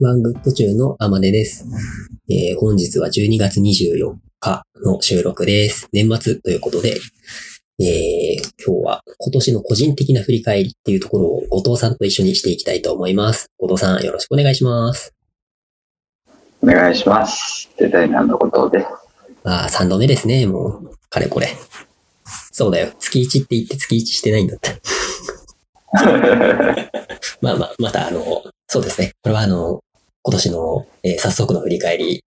[0.00, 1.66] ワングッド中のアマネです。
[2.30, 5.88] えー本日は12月24日の収録です。
[5.92, 6.96] 年末ということで、
[7.78, 7.86] えー
[8.66, 13.50] 今日は今年の個人的な振り返りっていうところを後藤さんと一緒にしていきたいと思います。
[13.58, 15.12] 後藤さんよろしくお願いします。
[16.62, 17.68] お願いします。
[17.78, 18.86] デザイナーの後藤です。
[19.44, 20.90] まあ、3度目ですね、もう。
[21.10, 21.48] かれこれ。
[22.52, 22.88] そうだよ。
[22.98, 24.80] 月1って言って月1してないんだって。
[27.42, 28.24] まあまあ、またあの、
[28.66, 29.12] そうですね。
[29.22, 29.82] これはあの、
[30.22, 32.24] 今年の、えー早速の振り返り、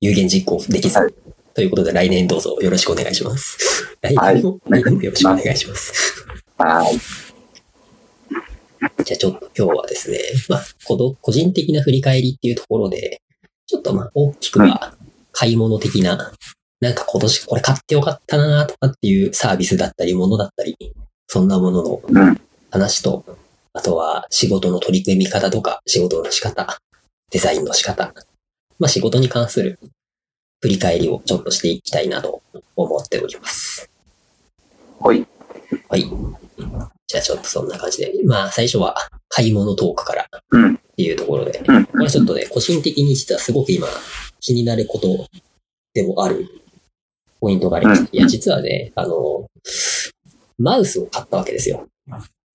[0.00, 1.14] 有言実行できず、はい
[1.54, 3.96] ということで来年どうぞよろしくお願いします。
[4.00, 6.24] 来はい年も、来年もよろしくお願いします。
[6.56, 6.98] はい。
[9.04, 13.20] じゃあちょっと今日はですね、まあ、この個人的な振り返りっていうところで、
[13.66, 14.94] ちょっとまあ大きくは
[15.32, 16.32] 買い物的な、
[16.80, 20.76] なんか今年これ買ってよかったなとかっていうサービスだったり、ものだったり、
[21.26, 22.40] そんなもののうん。
[22.70, 23.24] 話と、
[23.72, 26.78] あとは仕事の取り組み方とか、仕事の仕方、
[27.30, 28.12] デザインの仕方、
[28.78, 29.78] まあ仕事に関する
[30.60, 32.42] 振り返りをちょっとしていきたいなと
[32.76, 33.90] 思っております。
[34.98, 35.26] ほい。
[35.88, 36.04] はい。
[37.06, 38.96] じゃあちょっとそんな感じで、まあ最初は
[39.28, 40.76] 買い物トークからっうん。
[40.76, 41.84] ていうところで、うん。
[41.86, 43.86] これちょっとね、個人的に実はすごく今
[44.40, 45.28] 気になること
[45.94, 46.48] でもある
[47.40, 49.46] ポイントがありまして、いや、実はね、あの、
[50.58, 51.86] マウスを買ったわけですよ。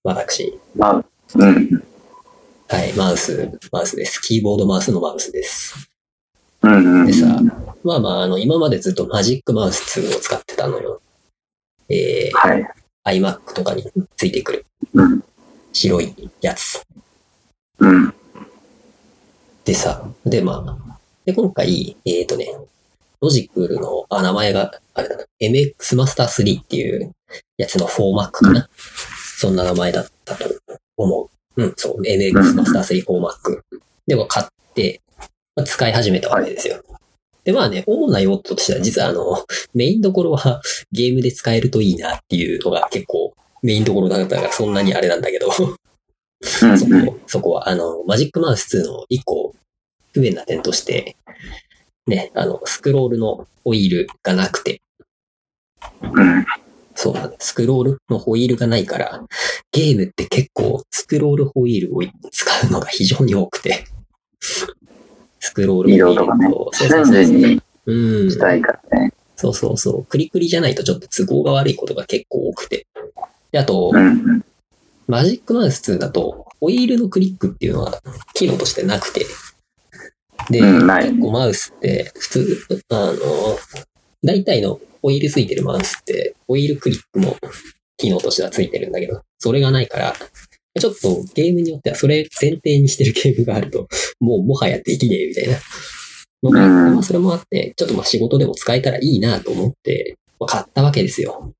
[0.03, 0.59] 私。
[0.75, 1.83] まあ、うん。
[2.73, 4.19] はい、マウス、マウスです。
[4.19, 5.75] キーボードマウスのマウスです。
[6.63, 7.01] うん。
[7.01, 7.05] うん。
[7.05, 7.27] でさ、
[7.83, 10.99] まあまあ、あの、今までずっとマジックマウス2を使ってたのよ。
[11.87, 12.63] えはい。
[13.05, 13.83] ー、iMac とかに
[14.15, 15.23] ついてくるうん。
[15.71, 16.83] 白いやつ。
[17.77, 18.11] うん。
[19.65, 22.47] でさ、でまあ、で、今回、えっ、とね、
[23.21, 27.11] ロジクルの、あ、名前が、あれだな、MX マスター3っていう
[27.57, 28.67] やつの 4Mac かな。
[29.37, 30.45] そんな名前だったと
[30.97, 31.29] 思う。
[31.55, 33.61] うん、そう、MX マスター3 4Mac。
[34.07, 35.01] でも買って、
[35.55, 36.83] まあ、使い始めたわけですよ。
[37.43, 40.61] で、まあね、主な用途としては、実はあの、 メインどころは
[40.91, 45.75] ゲームで使えるといいなっていうのが結構メインどころだったからそんなにあれなんだけど、うん。
[46.77, 49.53] そこ、そこは、あの、マジックマウス2の一個
[50.13, 51.15] 不便な点として、
[52.07, 54.81] ね、あの、スクロールのホイールがなくて、
[56.01, 56.45] うん。
[56.95, 57.47] そうなんです。
[57.49, 59.23] スクロールのホイールがないから、
[59.71, 63.85] ゲームって結構スクロールホイールを使うのが非常に多くて、
[65.39, 68.31] スクロールホイール色とかねそうそう瞬そう。
[68.31, 69.13] したいからね。
[69.35, 70.05] そうそうそう。
[70.05, 72.87] クリクリじゃないとちょっと都合が悪いことが結構多くて。
[73.51, 74.43] で、あと、うん。
[75.07, 77.99] マジックマウス2だと、ホイールのクリックっていうのは
[78.33, 79.25] 機能としてなくて。
[80.49, 83.13] で、うん結構マウスって、普通、あの、
[84.23, 87.35] 大体のホイールついてるマウスって、ホイールクリックも
[87.97, 90.13] 機能としてはついてるんだけど、それがないから、
[90.79, 93.87] ちょっとゲームによってはそれ前提にしてるゲームがあると、
[94.19, 95.59] もうもはやできねえみたいな
[96.41, 101.53] まあそれもあって、ちょっとまあ仕事でも使えたらいいなと思って、まあ買ったわけですよ。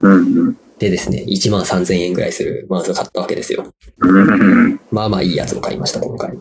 [0.00, 0.56] うん。
[0.78, 3.72] でですね、1万3000円ぐらいするマウスを買ったわけですよ。
[3.98, 4.80] うん。
[4.90, 6.32] まあまあいいやつを買いました、今回。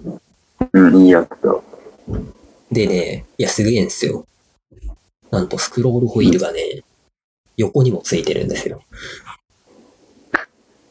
[0.74, 1.04] うん。
[1.04, 1.64] いいやつと。
[2.72, 4.26] でね、いや、すげえんですよ。
[5.32, 6.84] なんと、スクロールホイールがね、
[7.58, 8.82] 横にもついてるんですよ。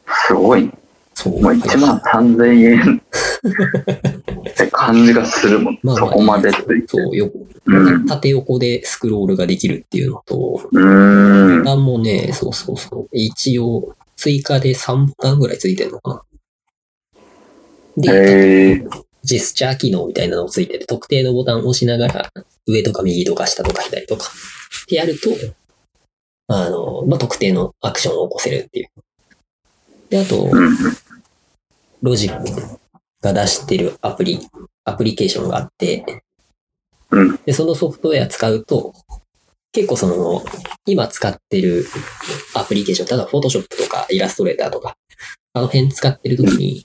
[0.09, 0.73] すごいね。
[1.15, 1.41] そう。
[1.43, 3.03] もう1万3000円
[4.49, 5.79] って感じがするもん。
[5.83, 6.89] まあまあそこまでついて。
[6.89, 8.07] そう、横、うん。
[8.07, 11.65] 縦横でスクロールができるっていうのと、うーんボ。
[11.65, 13.09] タンもね、そうそうそう。
[13.13, 16.25] 一応、追加で3ボタンぐらいついてるのか
[17.97, 18.03] な。
[18.03, 18.85] で。
[19.23, 22.33] ジェスチャー機能みたいなのもついてて、特定のボタンを押しながら、
[22.67, 25.31] 上とか右とか下とか左とか、ってやると、
[26.49, 28.89] あの、まあ、特定のアクションを起こせるっていう。
[30.09, 30.51] で、あと、
[32.03, 32.81] ロジック
[33.21, 34.41] が出してるアプリ、
[34.85, 36.05] アプリケーションがあって、
[37.45, 38.95] で、そのソフトウェア使うと、
[39.73, 40.45] 結構その、
[40.87, 41.87] 今使ってる
[42.55, 44.97] アプリケーション、例えば Photoshop とかイラストレーターとか、
[45.53, 46.85] あの辺使ってるときに、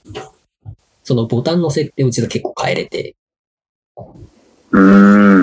[1.02, 3.16] そのボタンの設定を実は結構変えれて、
[4.70, 5.35] うーん。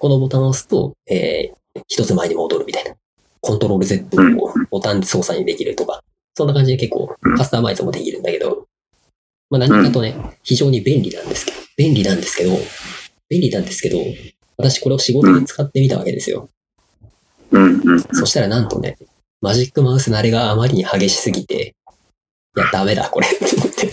[0.00, 2.94] このボタンを押すと、えー、一つ前に戻るみたいな。
[3.42, 6.02] コントロール Z をボタンで操作にできるとか、
[6.34, 8.66] そんな感じで結構カスタマイズもできるんだけど、
[9.50, 12.50] まあ何かとね、非常に便利なんですけど、便利なんですけど、
[13.28, 13.98] 便利なんですけど、
[14.56, 16.48] 私これを仕事に使ってみたわけですよ。
[18.12, 18.98] そしたらなんとね、
[19.40, 21.74] マジックマウス慣れがあまりに激しすぎて、
[22.56, 23.90] いや、ダメだ、これ、って思って。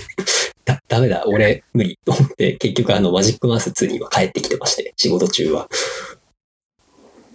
[0.68, 5.70] だ、ダメだ、俺、無理、と思って、結局あの、マジックマウス2には帰ってきてまして、仕事中は。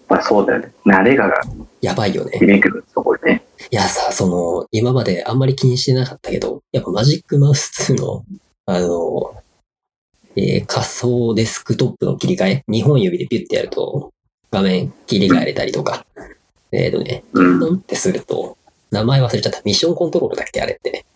[0.09, 0.73] まあそうだよね。
[0.85, 1.33] 慣れが
[1.81, 2.39] やばいよね。
[2.39, 3.43] 響くそこでね。
[3.71, 8.23] いやさ、その、今まであんまり気にしてなかったけど、やっぱマジックマウス2の、
[8.67, 9.35] あの、
[10.37, 14.13] えー仮想デスクトップの切り替え、2本指でピュッてやると
[14.51, 16.05] 画面切り替えれたりとか、
[16.71, 18.59] えっ、とね、うんってすると、
[18.91, 19.63] 名前忘れちゃった。
[19.65, 21.07] ミッションコントロールだっけあれって。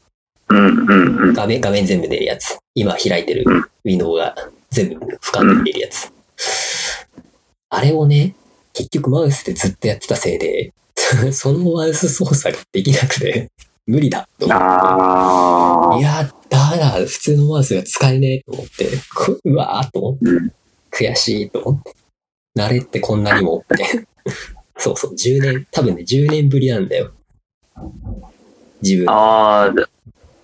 [0.49, 0.59] うん。
[0.59, 1.29] うん。
[1.29, 1.35] うん。
[1.35, 2.57] 画面、画面全部出るやつ。
[2.75, 4.35] 今開いてるうんウィンドウが
[4.71, 6.13] 全部俯瞰で見れるやつ。
[7.71, 8.35] あれをね、
[8.73, 10.73] 結局マウスでずっとやってたせいで、
[11.33, 13.51] そのマウス操作ができなくて、
[13.87, 14.65] 無理だと思って。
[14.65, 20.53] あいや、ダメだ、普通のマウスが使えねえと思って、こうわーっと思って、うん
[20.93, 21.95] 悔しいと思って。
[22.57, 24.07] 慣れってこんなにもって。
[24.79, 27.13] そうそう、10年、多分ね、10年ぶりなんだよ。
[28.83, 29.65] 自分あ。
[29.65, 29.75] あ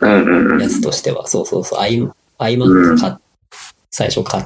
[0.08, 0.68] や。
[0.68, 2.06] つとしては、そうそうそう、アイ、
[2.38, 3.14] アイマック買っ
[3.92, 4.44] 最初買っ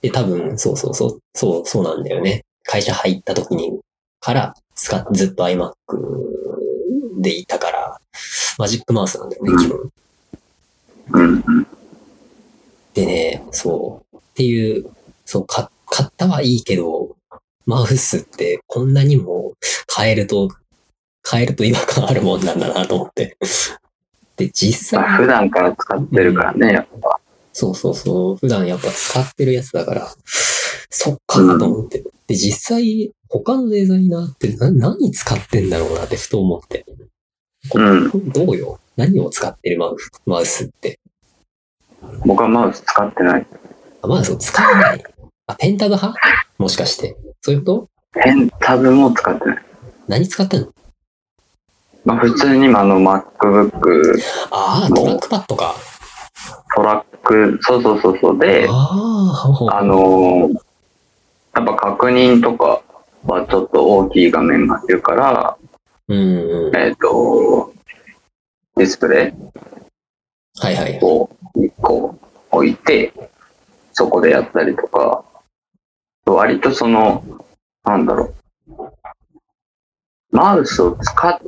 [0.00, 2.44] て、多分、そうそうそう、そう、そうなんだよね。
[2.62, 3.80] 会社入った時に、
[4.20, 5.72] から、使っ、ずっと iMac
[7.20, 8.00] でいたから、
[8.56, 11.64] マジックマウスなんだよね、基本。
[12.94, 14.16] でね、そう。
[14.16, 14.86] っていう、
[15.24, 17.16] そう、か買ったはいいけど、
[17.66, 19.54] マウスってこんなにも
[19.94, 20.50] 変えると、
[21.28, 23.36] 変えると違和感あるもんなんだなと思って。
[24.36, 27.20] で、実際、まあ普段から使ってるからね、やっぱ。
[27.52, 30.08] そうそうそう、普段やっぱ使ってるやつだから、
[30.90, 32.02] そっかと思って。
[32.26, 36.84] で、実際、他のデザイナーってな何使ってんだろうなってふと思って。
[37.74, 38.30] うん。
[38.30, 38.80] どうよ？
[38.96, 39.78] 何を使ってる？
[39.78, 40.98] マウスマウスって。
[42.24, 43.46] 僕はマウス使ってない。
[44.02, 45.04] あマウスを使わない。
[45.46, 46.18] あ、ペンタブ派？
[46.58, 47.16] もしかして。
[47.40, 48.20] そういうこと？
[48.20, 49.64] ペンタブも使ってない。
[50.06, 50.74] 何使ってんの？
[52.04, 54.20] まあ普通に今あの MacBook
[54.50, 55.74] ああ、トラックパッドか。
[56.76, 60.54] トラック、そうそうそうそうで、ああ、のー
[61.54, 62.82] やっぱ確認とか
[63.24, 65.56] はちょっと大きい画面がいるから、
[66.08, 66.76] うんうん。
[66.76, 67.72] えっ、と、
[68.76, 70.98] ディスプレイはいはい。
[71.00, 72.18] を1個
[72.50, 73.12] 置いて、
[73.92, 75.24] そこでやったりとか、
[76.26, 77.22] 割とその、
[77.84, 78.34] なんだろ
[78.66, 78.96] う、
[80.32, 81.38] マウスを使っ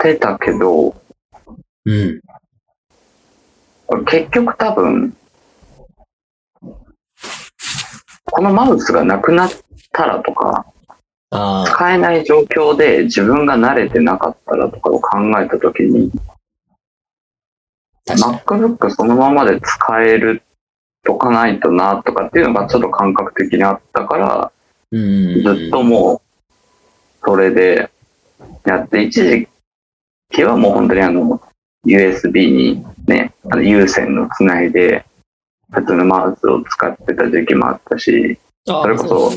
[0.00, 0.94] てたけど、
[1.84, 2.20] うん。
[4.06, 5.16] 結局多分、
[8.24, 9.50] このマウスがなくなっ
[9.92, 10.66] たらとか、
[11.66, 16.10] 使えない状況で自分が慣れてなかったらとかを考えたときに。
[18.08, 20.42] MacBook そのままで使える
[21.04, 24.52] とかないとなとかっていうのがちょっと感覚的にあったから、
[24.90, 25.42] うん。
[25.42, 26.20] ずっともう、
[27.24, 27.90] それで
[28.64, 29.48] やって、一時
[30.30, 31.40] 期はもう本当にあの、
[31.86, 35.04] USB にね、あの有線のつないで、
[35.72, 39.30] 普通のマウスを使ってた時期もあったし、それこそ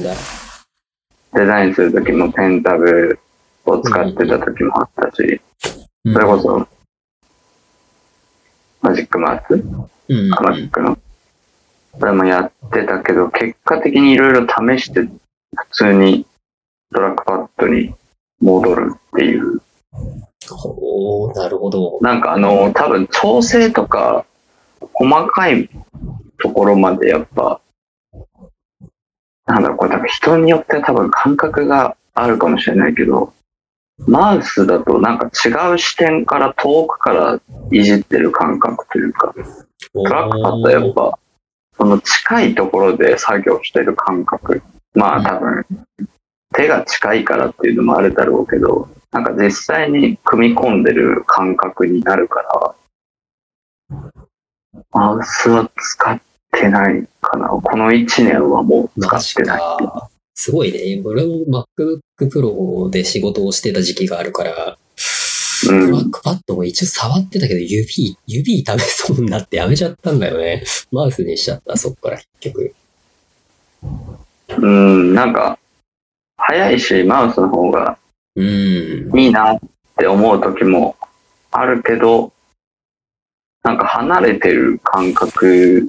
[1.33, 3.19] デザインする時もペンタブ
[3.65, 5.41] を使ってた時もあったし、
[6.05, 6.67] うんそれこそ、
[8.81, 9.53] マジックマウス？
[10.09, 10.29] うん。
[10.29, 10.97] マジックの？
[11.97, 15.09] それもやってたけど、結果的にいろいろ試して、普
[15.71, 16.25] 通に
[16.93, 17.95] トラックパッドに
[18.41, 19.61] 戻るっていう。
[20.49, 21.97] ほう、なるほど。
[22.01, 24.25] なんかあの、多分調整とか、
[24.93, 25.69] 細かい
[26.41, 27.61] ところまでやっぱ、
[29.45, 33.33] なんだろう、これ多分人によって多分感覚があるかもしれないけど、
[34.07, 37.39] マウスだとなんか違う視点から遠くから
[37.71, 39.33] いじってる感覚というか、
[39.93, 41.17] トラックパッドやっぱ、
[41.77, 44.61] その近いところで作業してる感覚。
[44.93, 45.65] まあ多分、
[46.55, 52.75] 手が近いからっていうのもあるだろうけど、なんか実際に組み込んでる感覚になるから、
[54.91, 57.49] マウスは使ってないかな。
[57.49, 59.59] この1年はもう使ってない。
[59.59, 60.09] か。
[60.33, 61.01] すごいね。
[61.05, 64.77] 俺も MacBook Pro で仕事をしてた時期があるから、
[65.65, 70.63] トうんラックパッドも一応触ってたけど、指、指痛めそうになってやめちゃったんだよね。
[70.91, 72.75] マウスにしちゃった、そっから結局。
[74.57, 75.59] うん、なんか、
[76.35, 77.97] 早いし、マウスの方が
[78.35, 79.19] うん。
[79.19, 79.59] いいなっ
[79.97, 80.95] て思う時も
[81.51, 82.31] あるけど、
[83.63, 85.87] なんか離れてる感覚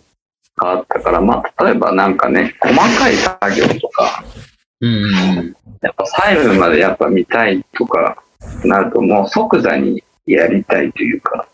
[0.57, 4.25] があったから、まあ、例えばなんかね、細かい作業とか、
[4.81, 5.57] うん。
[5.81, 8.23] やっぱ細部までやっぱ見たいとか
[8.65, 11.49] なると、もう即座にやりたいというか、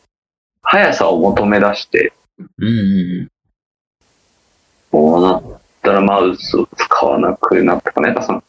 [0.62, 2.12] 速さを求め出して、
[2.58, 3.28] うん。
[4.90, 8.08] こうなったらマウスを使わなくなったかな。
[8.08, 8.42] やっぱその、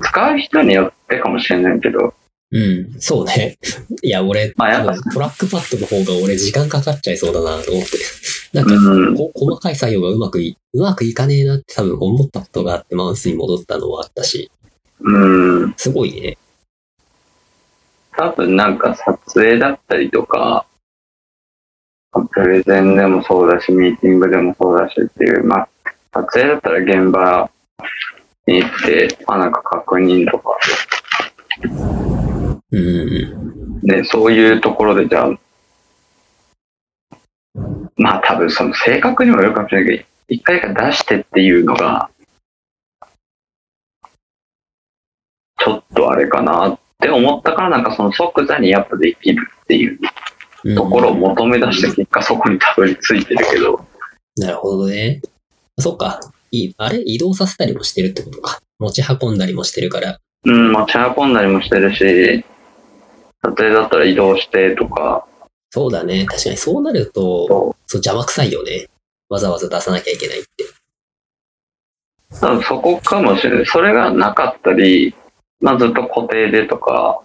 [0.00, 2.14] 使う人によってかもしれないけど、
[2.50, 3.00] うん。
[3.00, 3.58] そうね。
[4.02, 7.98] いや、俺、まあやっぱトラックパッドの方が俺時間かかっちゃいそうだなと思って。
[8.54, 14.50] なんか、うん、こ細かい作業がうまくい、うまくいかねえなって多分思ったことがあってマウスに戻ったのはあったし、
[15.00, 16.38] うん、すごいね。
[18.16, 20.64] 多分なんか撮影だったりとか、
[22.32, 25.68] プレゼンでもそうだし、ミーティングでもそうだしっていう、まあ、
[26.14, 27.50] 撮影だったら現場
[28.48, 30.56] に行って、まあなんか確認とか、
[32.70, 33.80] うん。
[33.82, 35.38] ね、そういうところでじゃあ、
[37.96, 42.10] まあ多分その性格にもよるかもしれないけど、一回か出してっていうのが、
[45.58, 49.98] ちょっとあれかなって思ったからなんかその即座にやっぱできるっていう
[50.64, 53.84] うんところを求め出して結果そこにたどり着いてるけど、
[54.36, 55.20] なるほどね。
[55.78, 56.20] そっか。
[56.50, 57.02] いあれ？
[57.04, 58.60] 移動させたりもしてるってことか。
[58.78, 60.18] 持ち運んだりもしてるから。
[60.44, 62.44] うん、持ち運んだりもしてるし、
[63.42, 65.26] 撮影だったら移動してとか、
[65.70, 66.24] そうだね。
[66.24, 68.88] 確かにそうなると、そそう邪魔くさいよね。
[69.28, 70.64] わざわざ出さなきゃいけないって。
[70.64, 70.68] う
[72.40, 73.66] 多分そこかもしれない。
[73.66, 75.14] それがなかったり、
[75.60, 77.20] まあずっと固定でとか、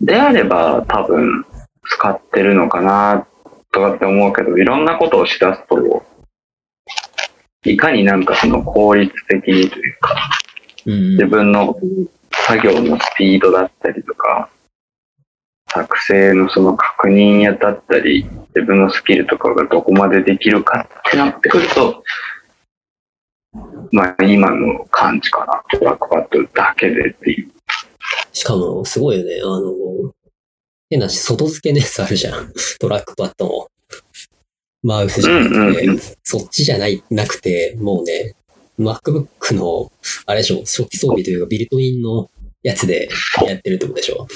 [0.00, 1.44] であれば多分
[1.84, 3.26] 使ってるのかな
[3.72, 6.04] とかって思うけど、いろんなことをしだすと、
[7.64, 10.16] いかになんかその効率的にというか、
[10.86, 11.26] うん自。
[11.26, 11.76] 分の
[12.32, 14.48] 作業のスピードだったりとか、
[15.70, 18.24] 作成のその確認やだったり、
[18.54, 22.02] 自分のスキルとかがどこまでできるかってなってくると、
[23.92, 25.62] まあ今の感じかな。
[25.78, 27.50] トラックパッドだけでっていう。
[28.32, 29.40] しかも、すごいよね。
[29.42, 30.12] あの、
[30.90, 32.52] 変なし、外付けのやつあるじゃん。
[32.80, 33.68] トラックパッドも。
[34.88, 38.34] マウスじゃなくて、うんうんうんそっちじゃない、なくて、もうね、
[38.78, 39.92] MacBook の、
[40.26, 42.28] あれでしょ、初期装備というか、ビルトインの
[42.62, 43.08] やつで
[43.46, 44.26] やってるってことでしょ。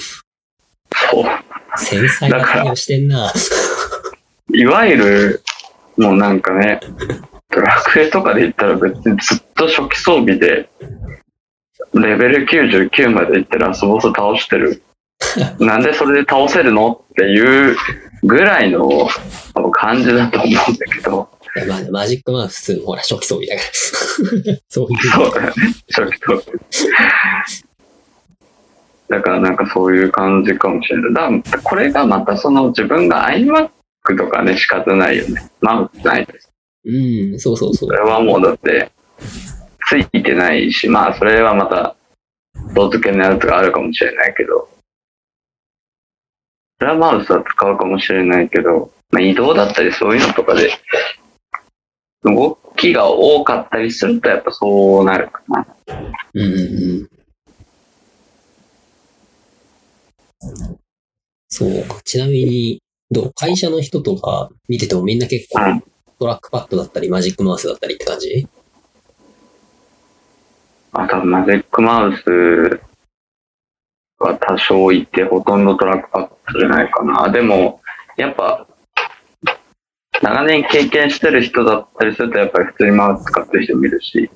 [1.11, 1.25] そう。
[1.77, 3.31] 繊細な作業してんな。
[4.53, 5.43] いわゆる、
[5.97, 6.79] もうなんかね、
[7.49, 10.69] ドラクエとかで言ったら別にずっと初期装備で、
[11.93, 14.81] レベル99まで行ってラスボス倒してる。
[15.59, 17.77] なんでそれで倒せるのっていう
[18.23, 19.07] ぐらいの
[19.71, 21.29] 感じだと思うんだけど、
[21.91, 24.57] マジックマウスもほら、初期装備だから。
[24.69, 24.99] そういう。
[24.99, 25.53] そうだよね、
[25.89, 26.59] 初期装備。
[29.09, 31.41] だからなんかそういう感じかもしれない。
[31.43, 33.69] だこれがまたその自分が iMac
[34.17, 35.51] とかね仕方ないよね。
[35.61, 36.49] マウスないです。
[36.85, 36.89] う
[37.35, 37.93] ん、そうそうそうそ。
[37.93, 38.91] れはもうだって、
[39.87, 41.95] ついてないし、まあそれはまた、
[42.73, 44.67] 動付けのやつがあるかもしれないけど、
[46.83, 50.69] それはマウスは使うかもしれないけど、まあ、移動だったりそういうのとかで、
[52.23, 55.65] 動きが多かったりするとやっぱそうなるかな。
[56.33, 56.55] うんうんう
[57.03, 57.09] ん。
[61.47, 62.01] そうか。
[62.03, 63.33] ちなみに、どう？
[63.33, 65.83] 会社の人とか見ててもみんな結構うん
[66.19, 68.45] トラックパッドだったりマジックマウスだったりって感じ？
[70.91, 72.81] あとマジックマウス
[74.27, 77.29] は多少いて、ほとんどトラックパッドじゃないかな。
[77.29, 77.81] でも、
[78.17, 78.67] やっぱ、
[80.21, 84.29] 長年経験してる人だったりすると、やっぱり普通にマウス使ってる人もいるし。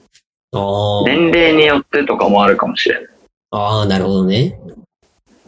[1.06, 3.08] 年齢によってとかもあるかもしれない。
[3.52, 4.60] ああ、なるほどね。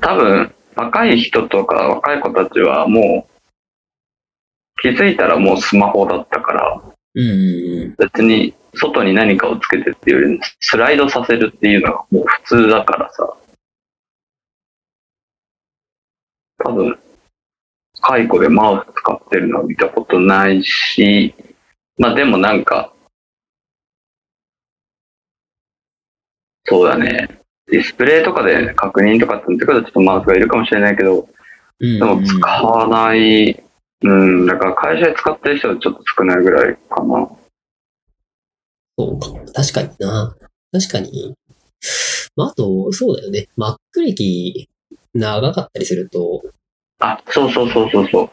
[0.02, 6.82] 多分、若い人とか若い子たちはもう、気づいたらもうスマホだったから、
[7.16, 7.96] うん。
[7.98, 13.36] 別に外に何かをつけてっていうよりも、スライドさせるっていうのがもう普通だからさ。
[16.60, 16.98] 多分、
[18.02, 21.34] 解雇でマウス使ってるのは見たことないし、
[21.98, 22.94] まあでもなんか、
[26.66, 27.40] そうだね。
[27.68, 31.28] ディスプレイとかで確認とかってなってくるとちょっとマウスがいるかもしれないけど、
[31.80, 33.64] うんでも使わない、
[34.02, 37.30] うん、だから会社で使ってる人はちょっと少ないぐらいかな。
[38.98, 39.28] そうか。
[39.54, 40.36] 確かにな。
[40.74, 41.36] 確かに。
[42.36, 43.48] まあ、あと、そうだよね。
[43.58, 44.70] Mac 歴
[45.14, 46.42] 長かったりすると、
[47.00, 48.30] あ、そうそうそうそうそう。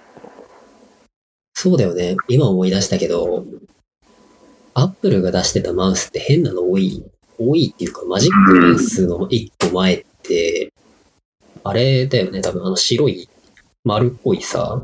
[1.54, 2.16] そうだよね。
[2.28, 3.44] 今思い出したけど、
[4.74, 7.04] Apple が出してたマウスって変なの多い。
[7.38, 10.72] 多いっていうか、マジックマウスの一個前って、
[11.64, 12.40] あれだよね。
[12.40, 13.28] 多分あの白い
[13.84, 14.82] 丸っこいさ、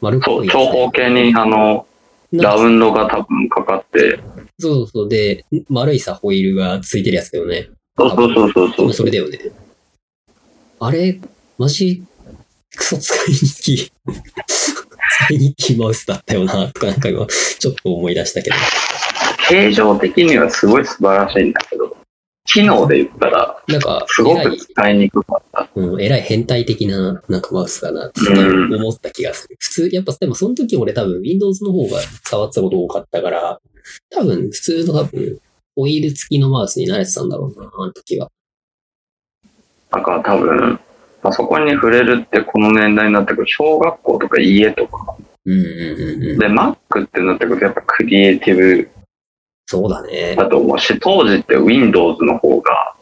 [0.00, 1.86] 丸っそう、こいやつ長方形にあの、
[2.32, 4.20] ラウンドが多分かかって、
[4.58, 5.08] そうそうそう。
[5.08, 7.70] で、丸いさ、ホイールがついてるやつだよね。
[7.98, 8.92] そうそうそうそうそう。
[8.92, 9.38] それだよね。
[10.84, 11.20] あれ、
[11.58, 12.02] マジ、
[12.76, 13.92] クソ使いにくい。
[15.28, 17.24] 使いにくいマウスだったよな、とかなんか今、
[17.60, 18.56] ちょっと思い出したけど。
[19.48, 21.96] 形状的にはすごい素晴らしいんだけど、
[22.46, 25.70] 機能で言ったら、なんか、すごく使いにくかった。
[25.76, 29.54] うん、えらい変態的な、なんかマウスだなってうん思った気がする。
[29.60, 33.60] 普通、やっぱ、でもその時俺多分 Windows の方が触ってたこと多かったから、
[34.10, 35.38] 多分普通の多分、
[35.76, 38.28] オイル付きのマウスに慣れてたんだろうな、あの時は。
[39.92, 40.80] だから多分、
[41.22, 45.16] パソコンに触れるってこの年代になってくる小学校とか家とか。
[45.44, 46.38] うんうんうんうん。
[46.38, 48.90] で、Mac ってなってくるとやっぱクリエイティブ
[49.66, 50.34] そうだね。
[50.36, 52.94] だと思うし、当時って Windows の方が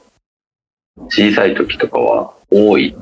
[1.09, 2.95] 小さい時とかは多い。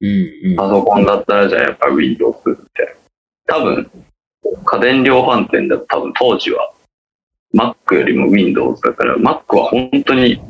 [0.00, 0.56] うんうん。
[0.56, 2.96] パソコンだったらじゃあやっぱ Windows って。
[3.46, 3.90] 多分、
[4.64, 6.72] 家電量販店だと多分当時は
[7.54, 10.40] Mac よりも Windows だから、Mac は本当に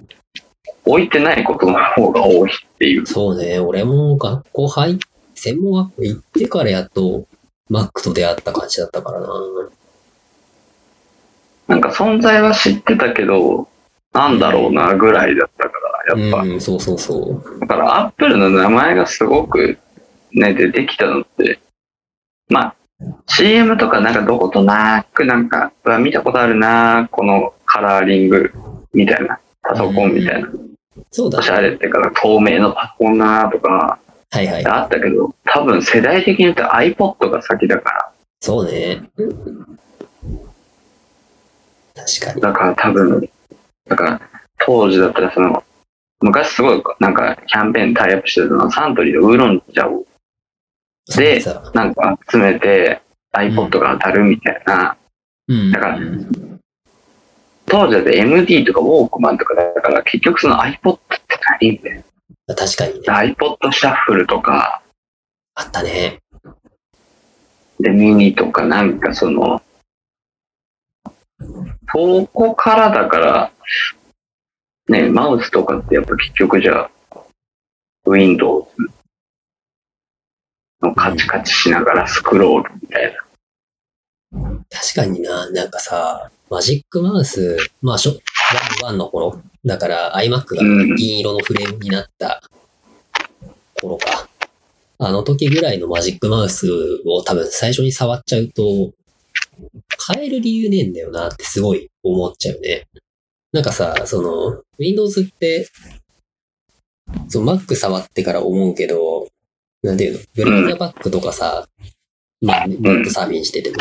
[0.86, 3.06] 置いてないことの方が多いっていう。
[3.06, 3.58] そうね。
[3.58, 4.98] 俺も学校入っ、
[5.34, 7.26] 専門学校行ってからやっと
[7.70, 9.28] Mac と出会った感じだったからな。
[11.66, 13.68] なんか存在は知ってたけど、
[14.12, 15.72] なんだろうなぐらいだったか
[16.14, 16.42] ら、やっぱ。
[16.42, 17.60] うん、そうそうそう。
[17.60, 19.78] だから、アップルの名前がすごく
[20.32, 21.60] ね、出てきたのって、
[22.48, 22.76] まあ、
[23.26, 28.52] CM とかなんかどことなくなんか、うわ見たことあるなこのカラーリング
[28.92, 30.48] みたいな、パソコンみたいな、
[31.10, 33.98] そうだおしゃれってから透明のパソコンなとか、
[34.30, 34.66] はいはい。
[34.66, 39.02] あったけど、多分世代的に言うと iPod が先だから、そうね。
[41.94, 42.40] 確かに。
[42.40, 43.30] だから多分、
[43.88, 44.20] だから
[44.58, 45.62] 当時だったらその、
[46.20, 50.04] 昔すごいなんかキャンペーンタイアップしてたのはサントリーのウーロン茶を
[51.16, 53.02] でなんか集めて
[53.36, 54.96] iPod が当たるみたいな、
[55.48, 55.70] うん。
[55.70, 55.98] だから
[57.66, 62.04] 当時だって MD とかウォークマンとかだから結局その iPod って何みたい
[62.46, 63.00] 確かにね。
[63.06, 64.82] な iPod シャッフルとか
[65.54, 66.20] あったね。
[67.80, 69.62] でミニとかなんかその
[71.92, 73.52] そこからだから
[74.88, 77.20] ねマウスとかってやっぱ結局じゃあ
[78.06, 78.66] Windows
[80.82, 83.24] のカチカチしながらスクロールみたいな
[84.70, 88.18] 確かにな、なんかさ、マジックマウス、まあ、しょ、
[88.82, 90.94] ワンの頃、だから iMac がうん。
[90.96, 92.42] 銀色のフレームになった
[93.80, 94.28] 頃か。
[94.98, 96.68] あの時ぐらいのマジックマウス
[97.06, 98.92] を多分最初に触っちゃうと、
[100.14, 102.86] 変える理由ねえんだよなってすごい思っちゃうね。
[103.52, 105.68] なんかさ、その、Windows って、
[107.28, 109.28] その Mac 触ってから思うけど、
[109.82, 111.68] なんていうの、ブラウザバックとかさ、
[112.40, 113.76] まあ、ネットサーフィンしてても、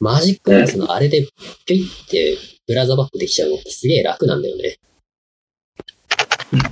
[0.00, 1.26] マジックマウスのあれで
[1.66, 4.76] ピョイってブラウザバックできちゃうのってすげえ楽なんだよね。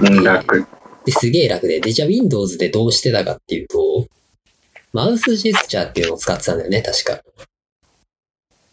[0.01, 0.67] うん楽
[1.05, 1.81] で、すげえ楽で。
[1.81, 4.07] で、じゃあ Windows でどうしてたかっていうと、
[4.93, 7.21] マウスジェスチャーっていうのを使ってたんだよね、確か。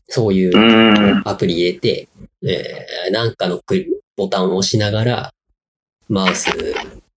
[0.07, 2.07] そういううんアプリ入れて、
[2.43, 3.85] えー、なんかのク
[4.17, 5.33] ボタンを押しながら、
[6.09, 6.51] マウス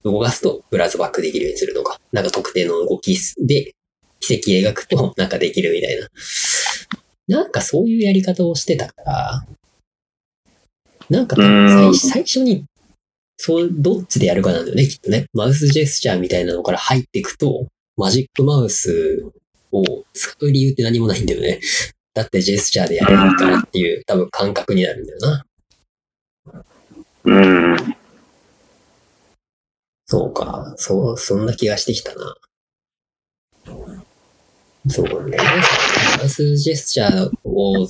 [0.04, 3.74] 動かすとブラウザバックできるようにするとか、なんか特定の動きで
[4.20, 6.08] 奇跡描くとなんかできるみたいな。
[7.28, 9.46] なんかそういうやり方をしてたから、
[11.10, 12.64] なんか最最初に、
[13.36, 15.26] そう、どっちでやるかなんだよね、きっとね。
[15.32, 19.24] マウスジェスチャーみたいなのから入っていくと、マジックマウス
[19.72, 21.60] を使う理由って何もないんだよね。
[22.14, 25.46] だってジェスチャーでやれるからっていう多分感覚になるんだよな。
[27.24, 27.96] うん
[30.06, 30.74] そうか。
[30.76, 32.36] そう、そんな気がしてきたな。
[34.88, 35.38] そうね。
[36.24, 37.86] マウスジェスチャーを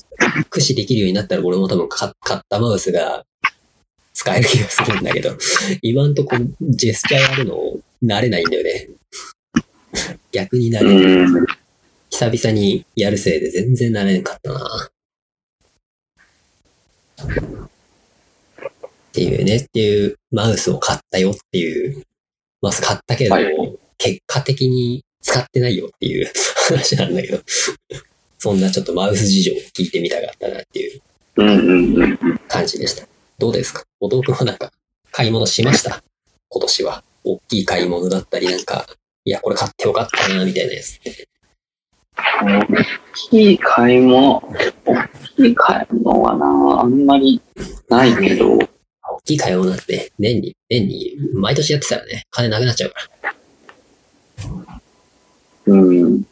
[0.51, 3.23] 駆使できるようになったら俺も多分か買ったマウスが
[4.13, 5.37] 使える気がするんだけど、
[5.83, 8.89] 今んとこジェスチャーやるの慣れないんだよね。
[10.33, 11.05] 逆に慣れない。
[11.05, 11.47] うん
[12.11, 14.89] 久々にやるせいで全然慣れなかったな。
[17.29, 17.71] っ
[19.13, 22.05] ていうね、っていうマウスを買ったよっていう、
[22.63, 23.47] マウス買ったけど、はい
[23.97, 26.31] 結果的に使ってないよっていう
[26.69, 27.41] 話なんだけど、
[28.45, 31.01] そんなちょっとマウス事情を聞いてみたかったなっていう
[32.47, 33.07] 感じでした。
[33.39, 33.85] どうですか？
[34.01, 34.71] 弟くんはなんか
[35.11, 36.05] 買い物しました？
[36.51, 37.03] 今年は。
[37.25, 38.85] 大きい買い物だったりなんか、
[39.25, 41.27] いや、これ買ってよかったな、みたいなやつって。
[42.43, 42.67] 大
[43.31, 44.43] きい買い物、
[44.85, 47.41] 大きい買い物はな、あんまり
[47.89, 48.69] ないけど、大
[49.25, 54.81] きい買い物なんて、年に、年に、毎年やってたらね、金なくなっちゃうから。
[55.65, 56.27] うん。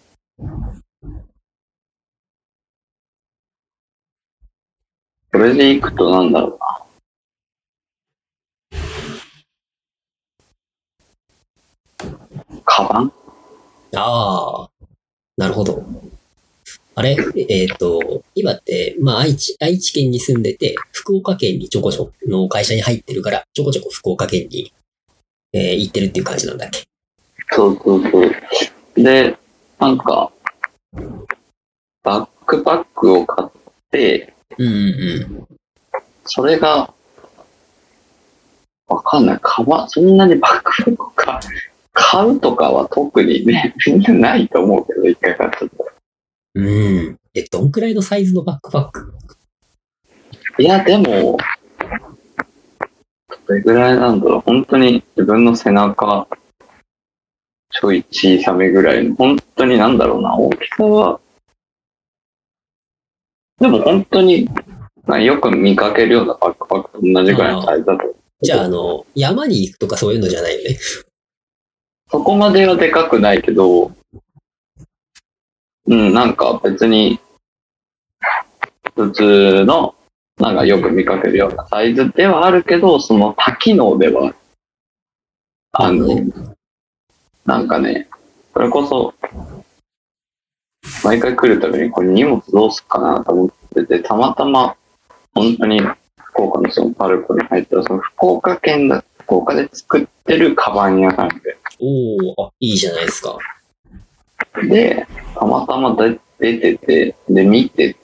[5.35, 6.83] それでいくとなんだろうな。
[12.67, 13.11] カバン？
[13.97, 14.71] ああ、
[15.39, 15.83] なるほど。
[16.95, 17.17] あれ？
[17.49, 24.71] えっ、と、今って、まあ、愛知、愛知県に住んでて、福岡県にちょこちょこの会社に入ってるから、ちょこちょこ福岡県に、
[25.55, 26.83] えー行ってるっていう感じなんだっけ？
[27.53, 28.31] そうそうそう。
[29.03, 29.35] で、
[29.79, 30.31] なんか、
[32.03, 33.51] バックパックを買っ
[33.91, 34.67] て、うん。
[34.67, 34.75] うん。
[34.75, 35.49] うん。
[36.25, 36.93] それが、
[38.87, 39.27] わかん。
[39.27, 39.39] ない。
[39.41, 40.17] カバン、そん。
[40.17, 41.41] なにバックパックか。
[41.93, 45.93] 買うとかは特にね、全然ないと思うけど、一回買っちゃったら。
[46.55, 47.17] うん。
[47.35, 47.71] え、どん。
[47.71, 49.15] くらいのサイズのバックパック
[50.59, 51.39] いや、でも、
[53.47, 54.21] どれぐらいなん。
[54.21, 54.41] だろう。
[54.41, 56.27] 本当に自分の背中、
[57.71, 59.97] ちょい小さめぐらいの、本当になん。
[59.99, 61.21] だろうな、大きさは、
[63.63, 64.49] でも本当に、
[65.07, 68.03] まあよく見かけるようなバックパックと同じぐらいのサイズだと。
[68.41, 70.79] じゃあ、あの、山に行くとかそういうのじゃないよね。
[72.11, 73.93] そこまではでかくないけど、
[75.87, 77.21] うん、なんか別に、
[78.97, 79.95] 普通の、
[80.39, 84.35] なんかよく見かけるようなサイズではあるけど、その多機能では、
[85.71, 86.09] あの、
[87.47, 88.09] なんかね、
[88.55, 89.15] それこそ、
[91.05, 94.77] 毎回来るたびにこれ荷物どうすっかなと思ってて、たまたま、
[95.35, 95.81] 本当に
[96.17, 103.39] 福岡のそのパルコに入ったら、その福岡県だ、福岡で作ってるカバン屋さんで、おおあ、いいじゃないですか。
[104.69, 107.97] で、たまたま出出てて、で、見て、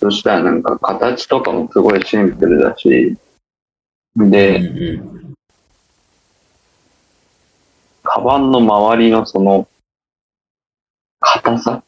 [0.00, 3.16] そしたらなんか形とかもすごいシンプルだし、
[4.16, 5.34] うんで、うん。
[8.02, 9.68] カバンの周りのその、
[11.22, 11.82] 硬さ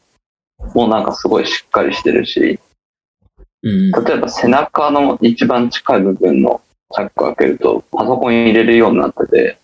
[0.73, 2.59] もなんかすごいしっかりしてるし、
[3.61, 3.91] うん。
[3.91, 6.61] 例えば背中の一番近い部分の
[6.93, 9.57] チャック開けると、パソコン入れるようになってて、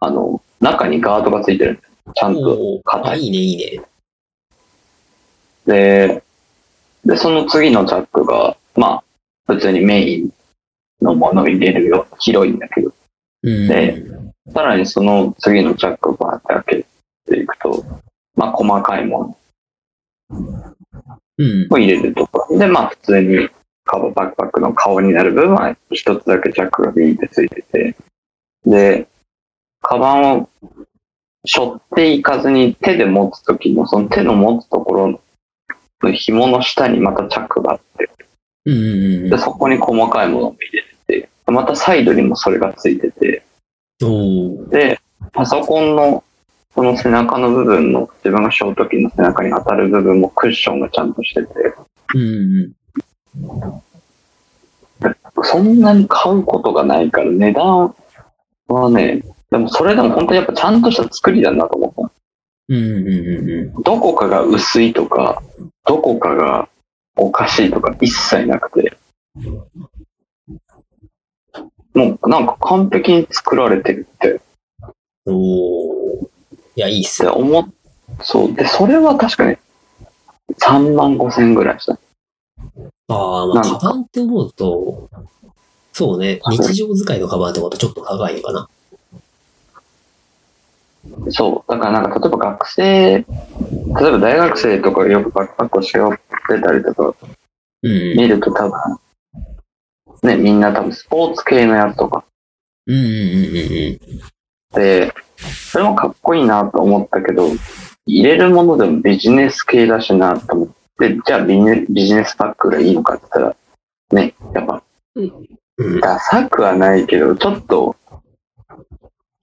[0.00, 1.80] あの、中にガードがついてる
[2.14, 3.20] ちゃんと硬い。
[3.20, 3.82] いいね、いいね。
[5.66, 6.22] で、
[7.04, 9.04] で、その次のチャックが、まあ、
[9.46, 10.30] 普通にメイン
[11.00, 12.06] のものを入れるよ。
[12.18, 12.92] 広いんだけど。
[13.42, 13.68] うん。
[13.68, 14.02] で
[14.52, 16.84] さらにその次のチャックをバーって開
[17.26, 17.84] けていくと、
[18.36, 19.36] まあ、細かいも
[20.30, 20.38] の。
[21.38, 21.66] うん。
[21.70, 22.46] を入れるとか。
[22.50, 23.48] で、まあ、普通に
[23.84, 27.96] カバーバックパックの顔になる部分は一つだけチャックがビーってついてて、
[28.64, 29.08] で、
[29.80, 30.48] カバンを
[31.46, 35.20] 背負っていかずに手で持つときの、その手の持つところ
[36.02, 38.10] の紐の下にまたチャックがあって、
[39.30, 43.44] で、そこに細かいものも入れてて、またサイドにもそれがついてて、
[44.68, 45.00] で、
[45.32, 46.24] パソコンの
[46.76, 51.48] その背中の部分の、自分が背負う時の背中に当たる部分もクッションがちゃんとしてて、
[52.14, 52.72] うん
[55.42, 57.94] そんなに買うことがないから値段
[58.68, 62.12] はね、でもそれでも本当にやっぱちゃんとした作りだなと思った。
[62.68, 62.76] うん。
[62.76, 63.10] うんう
[63.42, 65.42] んうんどこかが薄いとか、
[65.86, 66.68] どこかが
[67.16, 68.96] おかしいとか一切なくて、
[71.94, 74.40] もうなんか完璧に作られてるって
[75.26, 75.34] うん。
[75.34, 75.38] お
[76.02, 76.05] お
[76.76, 77.32] いや、いいっすよ。
[77.32, 77.66] 思っ、
[78.22, 78.54] そう。
[78.54, 79.56] で、それは確かに
[80.60, 81.94] 3万5千ぐらいした。
[81.94, 81.98] あ
[83.08, 85.10] あ、まあ、なんかカバンって思うと、
[85.92, 88.68] そうね、日常使いのカバンってことちょっと高いのかな。
[91.30, 91.70] そう。
[91.72, 93.24] だからなんか例えば学生、例え
[93.94, 97.14] ば大学生とかがよくバックパックを背負ってたりとか
[97.82, 98.16] うんうん。
[98.18, 98.72] 見ると多分、
[100.22, 102.24] ね、みんな多分スポーツ系のやつとか
[102.86, 104.00] うんうんうんうんで、
[105.70, 107.48] それもかっこいいなと思ったけど、
[108.06, 113.50] 入れるものでもビジネス系だしなと思って、じゃあビジネビジネスバッグがいいのかって言っ
[114.10, 114.82] たら、ね、やっぱ、
[115.16, 115.32] うん。
[115.78, 116.00] うん。
[116.00, 117.96] ダサくはないけど、ちょっと、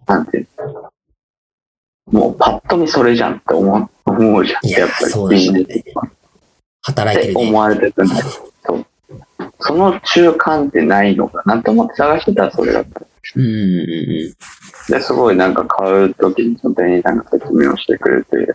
[0.07, 0.89] なんていうの？
[2.11, 4.67] もうパッと見それじゃんって思う思うじゃん。
[4.67, 5.93] いややっぱりビジネスって
[6.81, 7.47] 働いてるね。
[7.49, 8.23] 思われてるんだけ
[8.67, 8.85] ど、
[9.59, 13.01] その中間ってないのかなと思って探してたらそれだった。
[13.35, 14.33] うんうんうん
[14.89, 18.53] で、すごいなんか買うときにその店員さんが説明をしてくれて、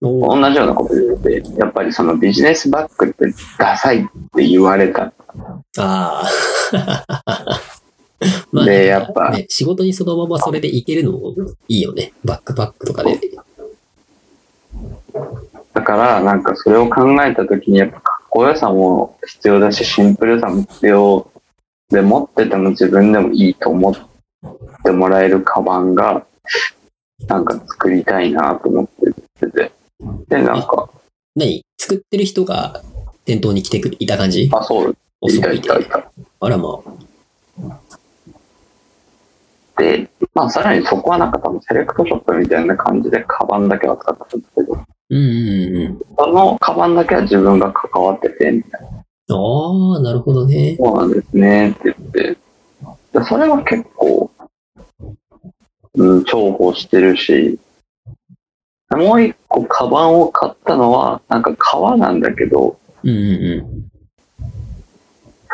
[0.00, 4.02] 同じようなこと言って、やっぱりそのビジネスバッグってダサいっ
[4.34, 5.12] て言われた。
[5.78, 6.28] ああ。
[8.52, 11.34] まあ、でやっぱね、仕事にそのままそれでいけるのも
[11.68, 12.12] いいよね。
[12.24, 13.18] バックパックとかで。
[15.72, 21.30] だからなんかそれを考えたときにやっぱかっこよさも必要だし、シンプルさも必要
[21.92, 23.94] で、持ってても自分でもいいと思っ
[24.82, 26.26] てもらえるカバンが、
[27.28, 28.88] なんか作りたいなと思っ
[29.38, 29.72] てて。
[30.28, 30.88] で、なんか、
[31.36, 31.62] 何？
[31.78, 32.82] 作ってる人が
[33.24, 34.48] 店頭に来てくれいた感じ？
[34.52, 36.10] あ、そう、おいたいたいた。
[36.40, 36.80] あらま
[37.68, 37.78] あ。
[39.78, 44.78] で、まあさらにそこはなんか多分セレクトショップみたいな感じでカバンだけは使ってたんですけど、
[45.10, 46.00] うんうんうん。
[46.16, 49.01] そのカバンだけは自分が関わってて、みたいな。
[49.30, 50.76] ああ、なるほどね。
[50.78, 52.38] そうなんですね、って言って。
[53.12, 54.30] でそれは結構、
[55.94, 57.58] うん、重宝してるし、
[58.90, 63.92] もう一個カバンを買ったのは、なんか革なんだけど、うんうん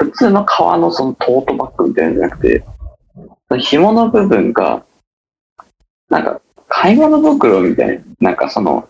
[0.01, 2.65] 普通の革のそのトートバッグみたいなんじゃなくて、
[3.59, 4.85] 紐の部分が、
[6.09, 8.89] なんか、買い物袋みたいな、なんかその、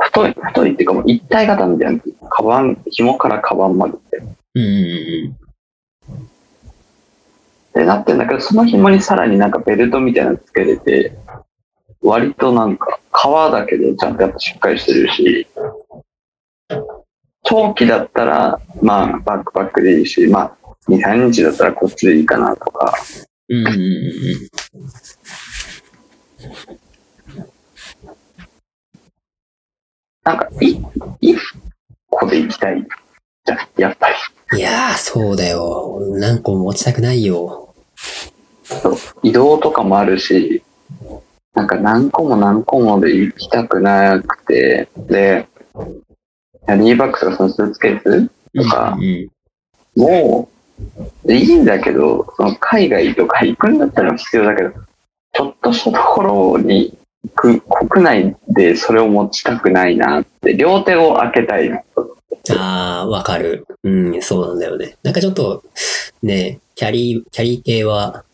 [0.00, 2.02] 太い、太いっていうかもう一体型みたいな、
[2.34, 4.22] カバン、紐からカバンまでって。
[4.54, 5.36] うんうん
[7.74, 11.16] で、なってんだけど、その紐にさらになんかベルトみたいなのつけれて、
[12.02, 15.46] 割となんか、革だけどちゃんとやっぱしっかりしてるし、
[17.44, 20.56] 長期だったら、まあ、バックパックでいいし、まあ、
[20.88, 22.94] 2、3日だったらこっちでいいかなとか、
[23.48, 23.58] うん。
[23.58, 24.52] うんうんうん
[30.24, 30.78] なんか、い、
[32.12, 32.86] 一個で行きたい。
[33.44, 34.14] じゃん、やっぱり。
[34.52, 34.58] うん。
[34.58, 35.98] いやー、そうだよ。
[36.16, 37.74] 何個も持ちたくないよ。
[38.64, 40.62] そう移動とかもあるし、
[41.54, 45.48] なんか何個も何個もで行きたくなくて、で、
[46.66, 48.96] キャリーバッグとかそのスーツケースとか
[49.96, 50.48] も
[51.24, 54.70] う、いいんだけど、その海外とか行くんだったら必要だけど、
[55.32, 56.96] ちょっとしたところに
[57.38, 62.16] 国内でそれを持ちたくないなって、両手を開けたいなと。
[62.50, 63.66] あー、わかる。
[63.84, 64.96] うん、そうなんだよね。
[65.02, 65.62] なんかちょっと、
[66.22, 68.24] ね、キャリー、キャリー系は、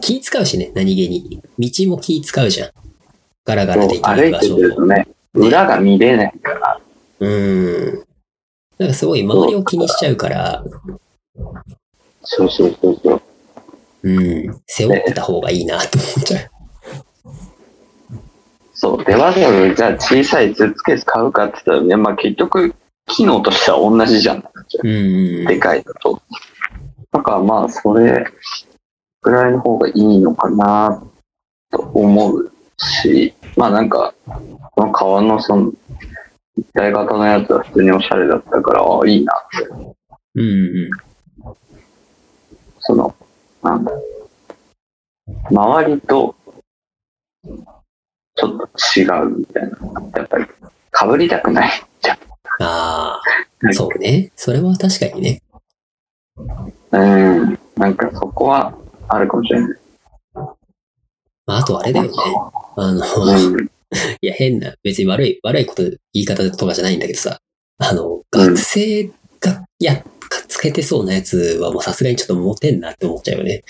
[0.00, 1.42] 気使うしね、何気に。
[1.58, 2.70] 道も気使うじゃん。
[3.44, 6.80] ガラガラでき歩いてる場所るとね、裏が見れないから、
[7.20, 8.04] うん。
[8.78, 10.64] なんかすごい周りを気にしちゃうから、
[12.22, 13.22] そうそうそうそう。
[14.02, 16.59] うん、背負ってた方がいいなと思っちゃう。
[18.80, 22.74] そう、でわざわざじゃあ小さいスーツケース買うかって言ったらね、まあ結局、
[23.08, 24.42] 機能としては同じじゃん。
[24.82, 25.44] うん。
[25.44, 26.22] でかいのと。
[27.12, 28.24] だからまあ、それ
[29.20, 31.02] ぐらいの方がいいのかな
[31.70, 34.14] と思うし、まあなんか、
[34.74, 35.70] この革のその、
[36.56, 39.68] 一体型のやつは普通におしゃれだったから、ああ、いいなって。
[40.36, 40.90] うんうん。
[42.78, 43.14] その、
[43.62, 43.92] なんだ。
[45.50, 46.34] 周りと、
[48.40, 49.70] ちょっと違うみたいな。
[50.16, 52.18] やっぱり、被りたくないじゃん。
[52.62, 54.32] ああ、そうね。
[54.34, 55.42] それは確かにね。
[56.92, 57.58] うん。
[57.76, 58.74] なんかそこは
[59.08, 59.78] あるかもしれない。
[61.46, 62.12] まあ、あとあれだよね。
[62.76, 63.70] あの、うん。
[64.22, 67.40] いや、変な、別に悪い、悪いこと、言い方とかじゃないんだけどさ、
[67.78, 70.02] あの、学生が、やっ
[70.48, 73.64] つけてそうなやつはもうさすがにちょっとモテんなって思っちゃうよね。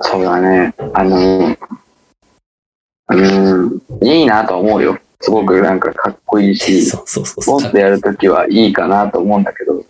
[0.00, 0.74] そうだね。
[0.94, 1.56] あの、
[3.08, 4.98] うん、いいなとは思うよ。
[5.20, 7.72] すごくなんかかっこいいし、そうそうそうそうスポーツ。
[7.74, 9.84] でやるときはいいかなと思うんだけど、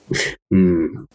[0.51, 1.07] うん。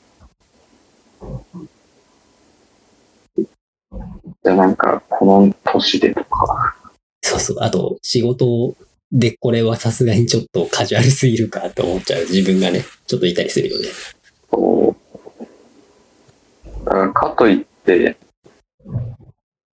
[4.44, 6.76] じゃあなんかこの年でとか、
[7.22, 7.58] そうそう。
[7.62, 8.76] あと、仕事
[9.12, 13.88] でこれはさすがにちょっとカジュアルすぎるかと思っちゃう自分がね、ちょっといたりするよね。
[14.50, 16.86] そう。
[16.86, 18.18] だからかといって、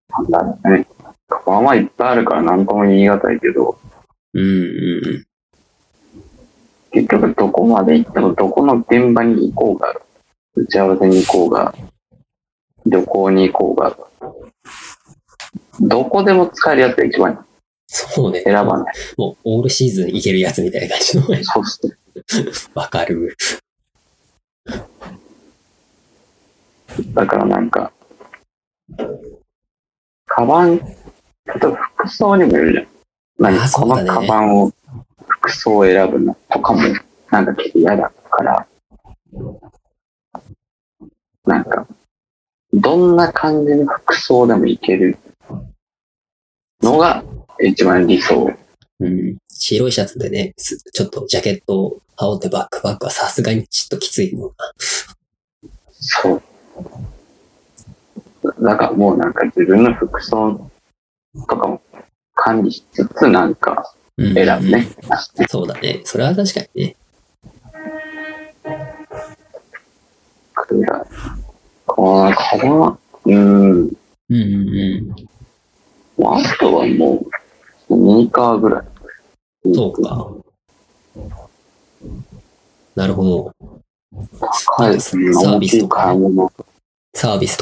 [0.08, 0.86] なんだろうね。
[1.28, 3.78] カバンはいっぱいあるから何とも言い難いけど、
[4.34, 4.44] うんう
[5.24, 5.24] ん
[6.90, 9.94] 結局どこまで行ってもどこの現場に行こうが、
[10.54, 11.74] 打ち合わせに行こうが、
[12.86, 13.96] 旅行に行こうが、
[15.80, 17.38] どこでも使えるやつが一番いい
[17.88, 18.42] そうね。
[18.42, 18.94] 選ばない。
[19.16, 21.24] もう、オールシーズンいけるやつみたいな感じの。
[21.44, 21.98] そうする。
[22.74, 23.36] わかる。
[27.14, 27.92] だからなんか、
[30.26, 30.80] カバン、
[31.48, 32.87] 例えば服装にもよるじゃん。
[33.38, 34.72] 何あこのそうだねカバンを、
[35.28, 36.80] 服装を選ぶのとかも、
[37.30, 38.66] なんか結構嫌だから、
[41.46, 41.87] なんか、
[42.72, 45.16] どんな感じの服装でもいける
[46.82, 47.24] のが
[47.61, 48.52] 一番理想。
[49.00, 49.37] うん。
[49.48, 54.54] 白いシャツでね、すちょっとジャケットを羽織ってバックパックはさすがにちょっときついのが。
[55.90, 56.42] そう。
[58.62, 60.70] だからもうなんか自分の服装
[61.46, 61.81] とかも
[62.35, 64.88] 管理しつつなんかうん選ぶね。
[65.48, 66.01] そうだね。
[66.05, 66.96] それは確かにね。
[70.55, 71.03] くらい。
[71.87, 73.70] このカバン、うん。
[73.83, 73.92] うん
[74.31, 74.35] うん
[76.18, 76.27] うん。
[76.27, 77.24] あとはも
[77.88, 78.85] う、ミニカーぐらい。
[79.74, 80.31] そうか。
[82.96, 83.53] なるほど。
[84.77, 85.33] 高いですね。
[85.33, 86.03] サービスとか
[87.14, 87.61] サは、ービス、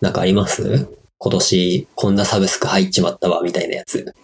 [0.00, 0.88] なんかあります？
[1.22, 4.14] 今年こんなサブスク入っちまったわ、みたいなやつ。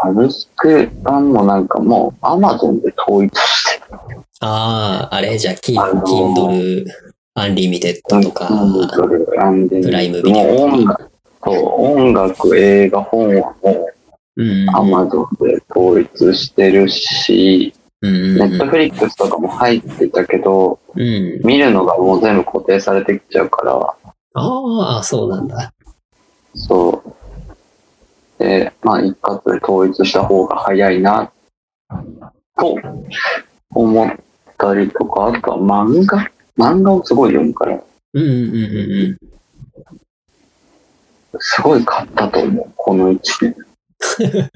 [0.00, 3.82] サブスク版もなんかもう、アマゾンで統一して
[4.38, 6.86] ああ、あれじゃあ、キンあのー Kindle
[7.34, 10.62] Unlimited とか、ププライムビデオ。
[10.62, 11.10] 音楽、
[11.44, 13.88] そう音楽、映画、本はも
[14.36, 18.08] うアマゾンで統一してるし、うんネ
[18.46, 21.40] ットフリックスとかも入ってたけど、うん。
[21.44, 23.74] 見るのがもう全部固定されてきちゃうから、
[24.34, 25.72] ああ、そうなんだ。
[26.54, 27.02] そ
[28.38, 28.42] う。
[28.42, 31.30] で、まあ一括で統一した方が早いな、
[32.58, 32.76] と
[33.70, 34.16] 思っ
[34.58, 36.28] たりとか、あとは漫画？
[36.58, 37.80] 漫画をすごい読むから、
[38.14, 39.16] うんうんうん
[41.32, 41.38] うん。
[41.38, 43.54] すごい買ったと思う、この1年。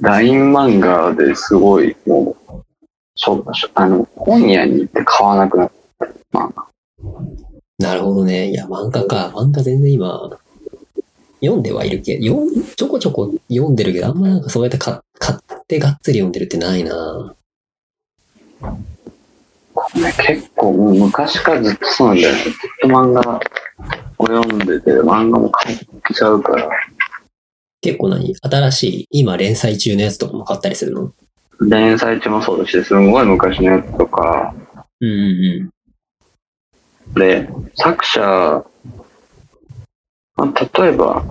[0.00, 2.64] LINE 漫画ですごい、もう、
[3.16, 3.26] し
[3.74, 6.06] あの、本屋に行って買わなくなった
[6.38, 6.66] 漫画。
[7.78, 8.50] なるほどね。
[8.50, 9.32] いや、漫画か。
[9.34, 10.30] 漫画全然今、
[11.40, 12.22] 読んではいるけど、
[12.76, 17.34] ちょこちょこ読んでるけど、あんまなんかそうやって買買ってがっつり読んでるってないな
[19.74, 22.42] これ結構もう昔からずっとそうなんだよね。
[22.42, 22.52] ずっ
[22.82, 23.40] と漫画
[24.18, 25.78] を読んでて、漫画も買っ
[26.14, 26.68] ちゃうから、
[27.84, 31.12] 結構何新しい、今連載中のやつとかも買ったりするの？
[31.60, 34.54] 連載中もそうだし、すんごい昔のやつとか、
[35.00, 35.70] うんうん
[37.14, 38.64] で、作者、
[40.36, 41.22] まあ、例えば、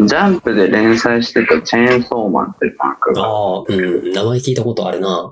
[0.00, 3.14] ジャンプで連載してたチェーンソーマンっていう漫うん。
[3.14, 3.72] 画が、ああ、う
[4.08, 4.12] ん。
[4.12, 5.30] 名前聞いたことあるな。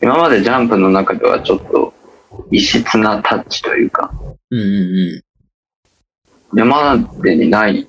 [0.00, 1.92] 今までジャンプの中ではちょっと
[2.50, 4.10] 異質なタッチというか、
[4.50, 5.27] うんうんうん。
[6.52, 7.88] 今までにない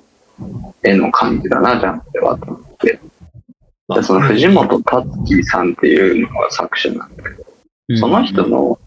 [0.82, 3.00] 絵の感じだな、ジャンプではと思って。
[3.88, 7.44] までその藤本タッキーさんっていうのが作者なんだけど、
[7.96, 8.78] その人の、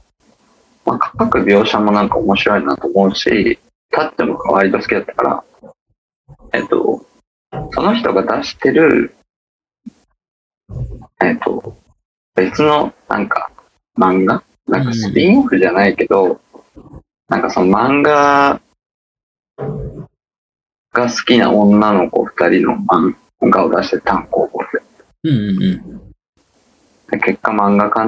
[0.86, 3.60] まあ、各描写もなんか面白いなと思うし、
[3.92, 5.44] タッチも割と好きだったから、
[6.54, 7.06] えっと、
[7.72, 9.16] その人が出してる、
[11.22, 11.78] えっと、
[12.36, 13.52] 別のなんか
[13.98, 14.44] 漫画？
[14.66, 16.40] なんかスピンオフじゃないけど、
[17.28, 18.62] なんかその漫画
[20.94, 24.84] が好きな女の子二人の漫画を出して単行本で。
[25.24, 25.64] うんうん
[27.12, 27.20] うん。
[27.20, 28.06] 結果漫画家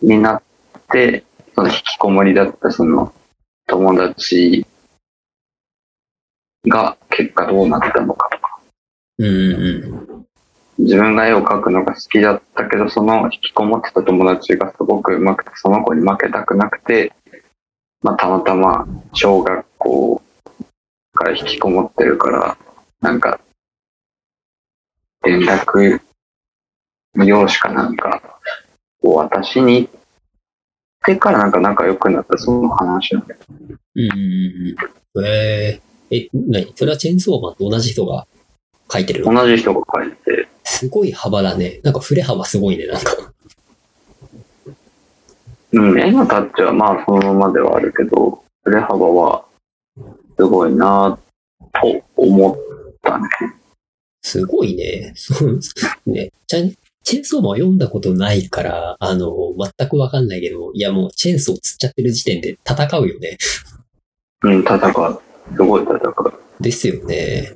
[0.00, 0.42] になっ
[0.90, 3.12] て、その引きこもりだったその
[3.66, 4.64] 友達
[6.68, 8.58] が結果どうなったのかとか、
[9.18, 10.26] うんうん
[10.78, 17.14] 自分が絵を描くのが好きだったけど、その引きこもってた友達がすごく上手くて、その子に負けたくなくて、
[18.02, 20.22] まあたまたま小学校
[21.16, 22.56] から引きこもってるから、
[23.00, 23.40] なんか、
[25.24, 26.00] 連絡
[27.16, 28.38] 用紙かなんか
[29.02, 29.92] を私に行っ
[31.04, 33.40] てからなんか仲良くなったその話なんだよ。
[33.96, 34.02] うん。
[34.04, 34.06] う
[35.22, 35.24] ん。
[35.24, 36.72] えー、え、何？
[36.76, 38.26] それはチェーンソーマンと同じ人が
[38.92, 39.32] 書いてるの？
[39.34, 41.80] 同じ人が書いて、すごい幅だね。
[41.82, 43.12] なんか振れ幅すごいね、なんか。
[45.72, 49.44] うん、絵のタッチはまあそのままではあるけど、振れ幅は
[50.36, 51.18] すごいな
[51.80, 52.58] と思っ
[53.02, 53.28] たね。
[54.22, 55.12] すごいね。
[55.14, 55.60] そう、
[56.06, 56.30] ね。
[56.46, 56.74] チェン
[57.06, 59.32] チェーンソーマンは読んだことないから、あの、
[59.78, 63.38] 全くわかんないけど、いやもうチェーンソー釣っちゃってる時点で戦うよね。
[64.42, 65.22] うん、戦う。
[65.54, 66.02] すごい戦う。
[66.60, 67.52] ですよね。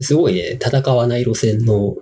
[0.00, 0.52] すごいね。
[0.52, 1.96] 戦わない路線の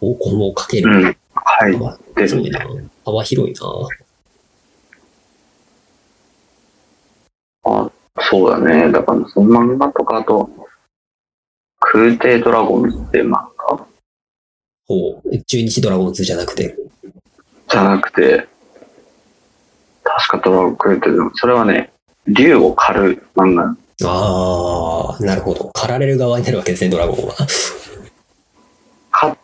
[0.00, 0.90] 方向をかける。
[0.90, 1.72] うん、はい。
[1.74, 2.42] 幅ですね。
[2.42, 2.66] ごいな。
[3.04, 3.60] 幅広いな。
[7.62, 7.90] あ、
[8.28, 8.90] そうだね。
[8.92, 10.50] だからその漫画とかあと、
[11.80, 13.86] 空挺ドラゴンズって漫画？
[14.86, 15.38] ほう。
[15.44, 16.76] 中日ドラゴンズじゃなくて。
[17.68, 18.48] じゃなくて、
[20.02, 21.92] 確かドラゴン空挺ドラゴンズそれはね、
[22.26, 23.76] 竜を狩る漫画。
[24.02, 25.70] ああ、なるほど。
[25.74, 27.34] 狩られる側になるわけですね、ドラゴンは。
[29.10, 29.36] 狩っ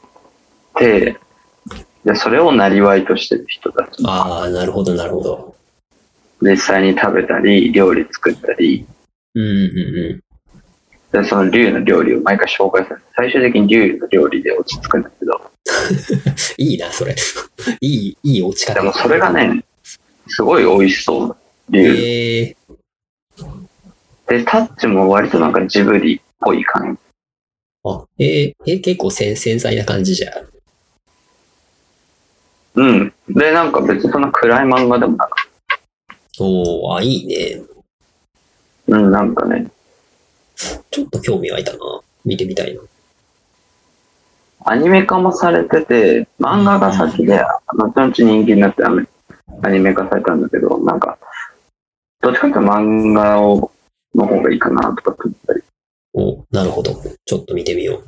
[0.74, 1.18] て、
[2.04, 4.02] で、それをなりわいとしてる人たち。
[4.06, 5.54] ああ、なるほど、なるほど。
[6.40, 8.86] 実際に食べたり、料理作ったり、
[9.34, 11.22] うんうんうん。
[11.22, 15.40] で、その竜の料理を毎回紹介されて、最終的に竜の料理で落ち着くんだけど、
[16.58, 17.14] いいな、それ。
[17.80, 18.74] いい、いい落ち方。
[18.74, 19.64] でもそれがね、
[20.28, 21.36] すごい美味しそう。
[21.70, 21.80] 竜。
[21.80, 22.56] ええ
[24.28, 27.00] で、タッチも割となんかジブリっぽい感じ。
[27.84, 30.32] あ、えーえ、結構繊繊細な感じじゃ。
[32.74, 33.12] うん。
[33.28, 35.48] で、なんか別にそんな暗い漫画でもなく、
[36.38, 37.62] おー、あ、いいね。
[38.88, 39.66] うん、なんかね、
[40.90, 41.78] ちょっと興味湧いたな。
[42.24, 42.80] 見てみたいな。
[44.64, 49.06] アニメ化もされてて、漫画が先で、後々人気になってアメ
[49.62, 51.18] アニメ化されたんだけど、なんか、
[52.20, 53.70] どっちかというと漫画を
[54.14, 55.62] の方がいいかなとかって言ったり。
[56.14, 57.00] お、なるほど。
[57.24, 58.04] ちょっと見てみよう。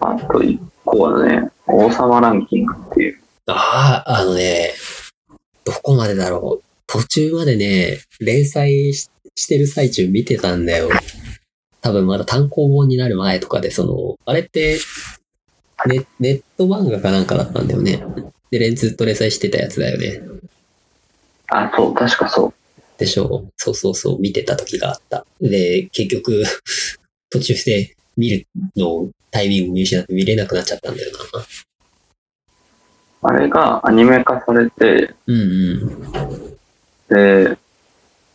[0.00, 3.20] あと一個はね、王様ランキングっていう。
[3.46, 4.72] ああ、あのね、
[5.66, 6.64] どこまでだろう？
[6.86, 10.88] 途中までね、連載ししてる最中見てたんだよ。
[11.82, 14.78] 多分まだ単行本になる前とかで、その、あれって、
[15.86, 18.02] ネネット漫画かなんかだったんだよね。
[18.50, 20.22] で、連ずっと連載してたやつだよね。
[21.48, 22.54] あ、そう、確かそう。
[22.98, 23.44] でしょ？
[23.46, 23.52] う。
[23.56, 25.26] そうそうそう、見てた時があった。
[25.40, 26.44] で、結局、
[27.28, 28.46] 途中で見る
[28.76, 31.46] のをタイミング見失って見れなくなっちゃったんだよな。
[33.22, 35.44] あれがアニメ化されて、うんう
[35.74, 36.56] ん。
[37.08, 37.58] で、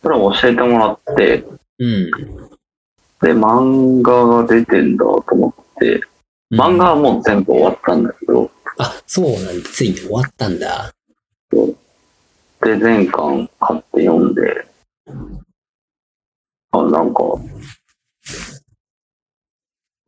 [0.02, 1.44] それを教えてもらって、
[1.78, 2.10] うん。
[3.22, 6.00] で、漫画が出てんだと思って、
[6.52, 9.68] 漫画はもう全部終わったんだけど、あ、そうなんだ。
[9.70, 10.92] ついに終わったんだ。
[12.62, 14.66] で、全巻買って読んで、
[16.72, 17.22] あ、なんか、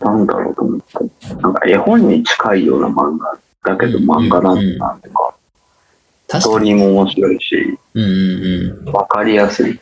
[0.01, 5.35] なんだろうと思って、なんか絵本に近いような漫画だけどうん漫画なんだなってか、
[6.29, 6.45] ス。
[6.45, 9.79] トーリーも面白いし、うんうんわかりやすい。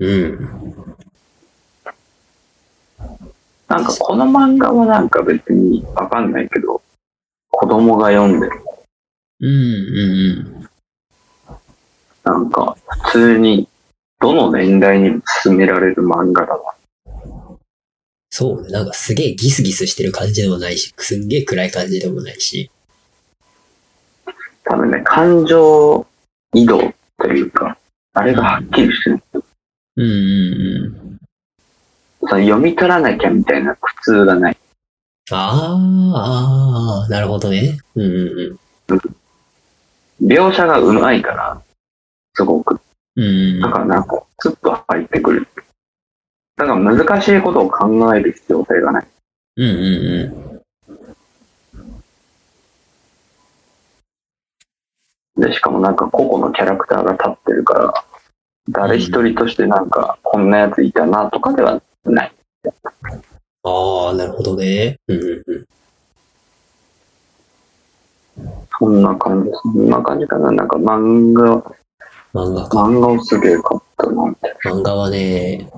[0.00, 0.10] うん。
[0.10, 0.96] うん。
[3.68, 6.82] なんかこの漫画はなんか別にわかんないけど、
[7.50, 8.52] 子供が読んでる。
[9.42, 10.68] うんうん
[12.22, 13.66] なんか普通に
[14.20, 16.74] どの年代にも進められる漫画だわ。
[18.30, 18.70] そうね。
[18.70, 22.70] なんかすげえギスギスしてる感じでもないし、すんげえ暗い感じでもないし。
[24.64, 26.06] 多分ね、感情
[26.54, 27.76] 移動というか、
[28.14, 29.22] あれがはっきりしてる。
[29.96, 30.10] うんうん
[31.02, 31.18] うん。
[32.20, 34.56] その読み取らなきゃみたいな苦痛がない。
[35.32, 37.78] あーあー、なるほどね。
[37.94, 38.60] うんうん
[40.22, 41.62] 描写がうまいから、
[42.34, 42.78] すごく。
[43.16, 43.24] うん。
[43.24, 45.48] うんだからなんか、スッと入ってくる。
[46.56, 49.06] だから難しいことを考える必要性がない。
[49.56, 50.39] うんうん
[55.40, 58.04] で、しかもなんか個々のキャラクターが立ってるから、
[58.68, 62.32] 誰一人としてなんか、こんなやついたなとかではない。
[63.62, 64.96] ああ、なるほどね。
[65.08, 65.66] うんうんうん。
[68.78, 70.50] そんな感じ、そんな感じかな。
[70.52, 71.56] なんか漫画、
[72.32, 72.82] 漫画か。
[72.82, 75.70] 漫画をすげえ買ったな、みたい漫画はね、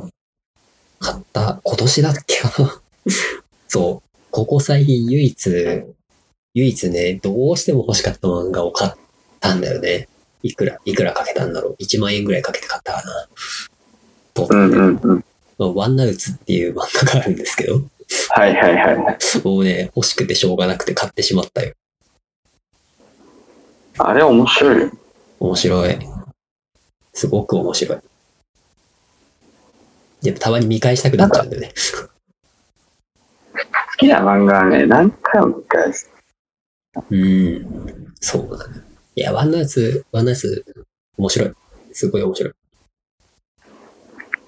[0.99, 2.81] 買った、今年だっけかな。
[3.69, 4.09] そう。
[4.31, 5.51] ここ最近唯一、
[6.55, 8.93] 唯一ね、どうしても欲しかった漫画を買っ
[9.43, 10.09] たんだよね。
[10.43, 11.83] いくら、いくらかけたんだろう。
[11.83, 13.29] 1万円ぐらいかけて買ったかな。
[14.33, 14.61] と、な。
[14.65, 15.25] うんうんうん。
[15.59, 17.83] まあワンナウツっていう漫画があるんですけど、
[18.31, 19.19] はいはいはい。
[19.45, 21.75] もうね、欲しくてしょうがなくて買ってしまったよ。
[23.99, 24.91] あれ面白いよ。
[25.39, 25.99] 面白い。
[27.13, 27.99] すごく面白い。
[30.23, 31.73] でもたまに見返したくなっちゃうんだよね。
[33.55, 36.11] 好きな漫画はね、何回も見返す。
[37.11, 38.13] うん。
[38.21, 38.92] そうだね。
[39.15, 40.65] いや、ワンナーツ、ワンナーツ、
[41.19, 41.53] 面白い。
[41.93, 42.53] すごい面白い。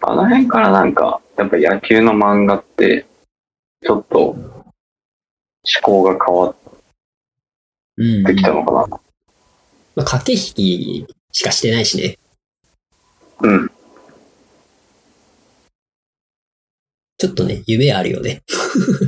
[0.01, 3.05] あの辺からなんか、やっぱ野球の漫画って、
[3.83, 4.73] ちょっと、思
[5.83, 6.57] 考が変わっ
[7.97, 8.25] うん。
[8.25, 8.87] てきたのかな。
[8.89, 12.19] まあ、駆け引きしかしてないしね。
[13.43, 13.71] うん。
[17.19, 18.43] ちょっとね、夢あるよね。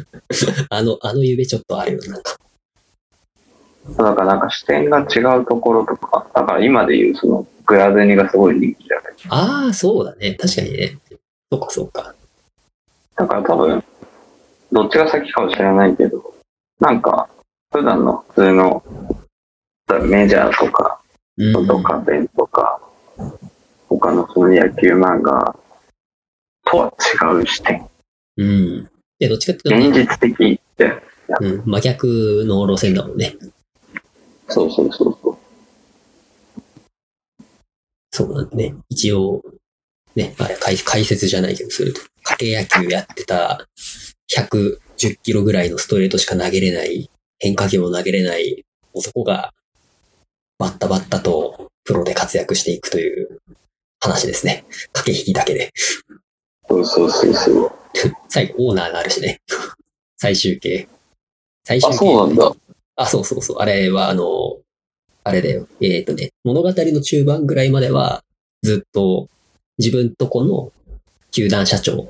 [0.70, 2.36] あの、あの夢ちょっとあるよ、なんか。
[3.96, 9.02] だからなんか視点が違うところとか、だから今で言うそのグラゼニがすごい人気だね。
[9.28, 10.34] ああ、そうだね。
[10.34, 10.98] 確かにね。
[11.50, 12.14] そうか、そうか。
[13.16, 13.84] だから多分、
[14.72, 16.34] どっちが先かは知らないけど、
[16.80, 17.28] なんか、
[17.72, 18.82] 普段の普通の、
[20.08, 21.00] メジャーとか、
[21.36, 21.66] うん。
[21.66, 22.80] とか、ベンとか、
[23.88, 25.56] 他のその野球漫画
[26.64, 26.94] とは
[27.32, 27.88] 違う視点。
[28.36, 28.90] うん。
[29.18, 31.02] で、どっちかっていうとね、現実的って、
[31.40, 33.36] うん、真逆の路線だもんね。
[34.48, 35.36] そうそうそうそう。
[38.12, 38.74] そうなんでね。
[38.88, 39.42] 一応、
[40.14, 42.00] ね、あれ解、解説じゃないけど、すると、
[42.40, 43.66] 家庭野球やってた
[44.34, 44.78] 110
[45.22, 49.52] キロぐらいのストレートしか投げれない、変化球も投げれない男が、
[50.58, 53.42] バッタバッタとプロで活躍していくという
[54.00, 54.64] 話ですね。
[54.92, 55.70] 駆け引きだけで。
[56.68, 57.72] そうそうそうそう。
[58.28, 59.40] 最後、オーナーがあるしね。
[60.16, 60.88] 最終形。
[61.64, 61.98] 最終あ、形。
[61.98, 62.56] そうなんだ。
[62.96, 63.56] あ、そうそうそう。
[63.58, 64.58] あれは、あの、
[65.22, 65.68] あれだよ。
[65.80, 68.22] えっ、とね、物語の中盤ぐらいまでは、
[68.62, 69.28] ずっと
[69.78, 70.72] 自分とこの
[71.30, 72.08] 球団社長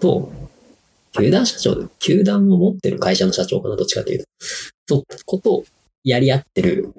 [0.00, 0.32] と、
[1.12, 4.24] 球団社長、球団を持ってる会社の社長かな、どっちかという
[4.86, 5.64] と、と、こと
[6.02, 6.92] やり合ってる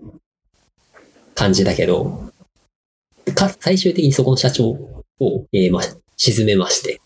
[1.34, 2.32] 感じだけど、
[3.34, 5.82] か、最終的にそこの社長を、えーま、
[6.18, 7.02] 沈めまして、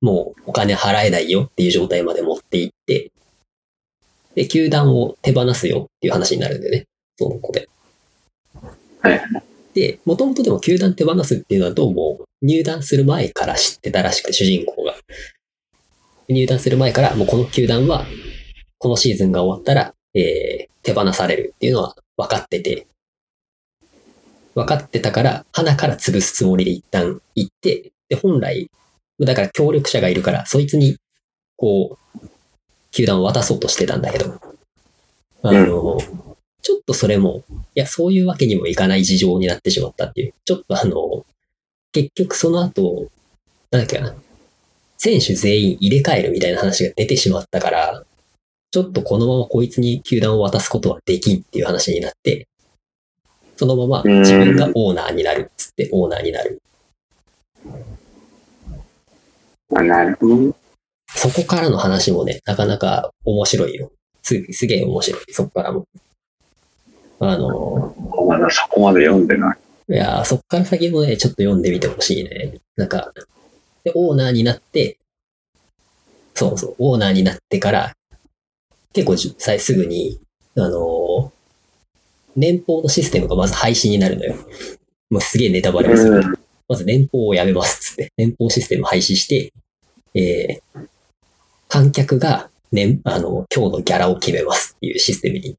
[0.00, 3.10] もうお金払えないよっていう状態まで持っていって、
[4.34, 6.84] で、球団を手放すよっていう話になるんだよね。
[7.16, 7.68] その子で。
[9.00, 9.22] はい。
[9.74, 14.94] で、もともとでも球団手放すっていうのはどうも入団する前から知ってたらしくて、主人公が。
[16.28, 18.06] 入団する前から、もうこの球団は、
[18.78, 22.86] このシーズンが終わったら、えー、手放されるっていうのは分かってて、
[24.54, 28.70] 分かってたから、花から潰すつもりで一旦行って、で、本来、
[29.20, 30.96] だから協力者がいるから、そいつに、
[31.56, 32.28] こう、
[32.94, 34.40] 球団を渡そうとしてたんだけど、
[35.42, 35.98] あの、
[36.62, 37.42] ちょっとそれも、
[37.74, 41.26] いや、そういうわけにもいかない事情になってしまったっていう、ちょっとあの、
[41.92, 43.08] 結局その後、
[43.72, 44.14] なんだっけな、
[44.96, 48.04] 選手全員入れ替えるみたいな話が出てしまったから、
[48.70, 52.46] ちょっとこのままこいつに球団を渡すことはできんっていう話になって、
[53.56, 56.62] そのまま自分がオーナーになるっつってオーナーになる。
[59.76, 60.36] あなるほど。
[60.36, 60.63] ね。
[61.14, 63.90] そこからの話もね、なかなか面白いよ。
[64.22, 65.32] す、すげえ面白い。
[65.32, 65.86] そこからも。
[67.20, 67.94] あの、
[68.26, 69.58] まだそこまで読んでない。
[69.90, 72.54] いやー、そっから先もね、ちょっと読んでみてほしいね。
[72.76, 73.12] なんか、
[73.84, 74.98] で、オーナーになって、
[76.34, 77.92] そうそう、オーナーになってから、
[78.92, 80.20] 結構じゅさすぐに、
[80.56, 81.34] あのー
[82.36, 84.34] 年俸のシステムがまず廃止になるのよ。
[85.08, 86.16] もうすげえネタバレをする。
[86.16, 86.34] うん。
[86.68, 89.52] まず年俸をやめますっつって、年俸システム廃止して、
[90.20, 90.88] えー、
[91.68, 95.56] 観客が年、あの、今日のギャラを決めますっていうシステムに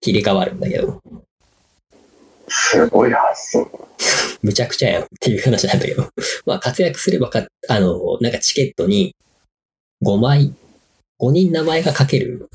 [0.00, 1.00] 切り替わるんだけど、
[2.48, 3.88] すごい発想。
[4.42, 6.08] むちゃくちゃやんっていう話なんだけど、
[6.44, 9.14] まあ活躍すればか、あの、なんかチケットに
[10.02, 10.52] 5枚、
[11.20, 12.48] 5人名前が書ける、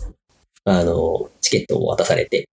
[0.65, 2.47] あの、チケットを渡されて、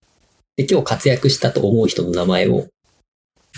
[0.56, 2.68] で、今日活躍したと思う人の名前を、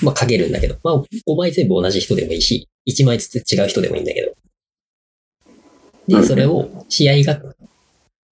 [0.02, 4.32] まあ書けるんだけど、まあ5枚全部同じ人でもいいし、1枚ずつ違う人でもいいんだけど。
[6.08, 7.40] で、それを試合が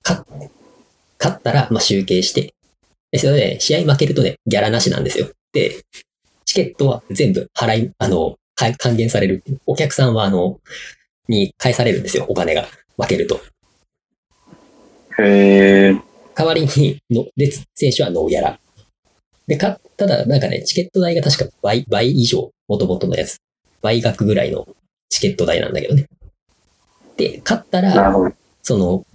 [0.03, 0.25] 勝
[1.29, 2.55] ったら、まあ集計して、
[3.11, 5.29] で、それで試合負けるとね、ギャラなしなんですよ。
[5.53, 5.85] で、
[6.45, 9.43] チケットは全部払い、あの、か還元される。
[9.67, 10.61] お客さんは、あの、
[11.29, 12.67] に返されるんですよ、お金が。
[12.97, 13.41] 負けると。
[15.19, 15.95] へえ。
[16.35, 18.59] 代わりにの、で、選手はノーギャラ。
[19.47, 23.39] で、か、ただ、なんかね、チケット代が確か倍、倍以上、元々のやつ。
[23.83, 24.67] 倍額ぐらいの
[25.09, 26.07] チケット代なんだけどね。
[27.17, 28.15] で、勝ったら。
[28.63, 29.07] その、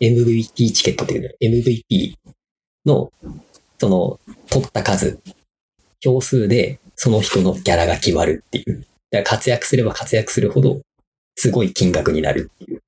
[0.00, 2.14] MVP チケットっていうね、MVP
[2.86, 3.12] の、
[3.78, 5.20] その、取った数、
[6.00, 8.84] 票数で、その人のギャラが決まるっていう。
[9.10, 10.80] だから活躍すれば活躍するほど、
[11.36, 12.82] すごい金額になるっていう。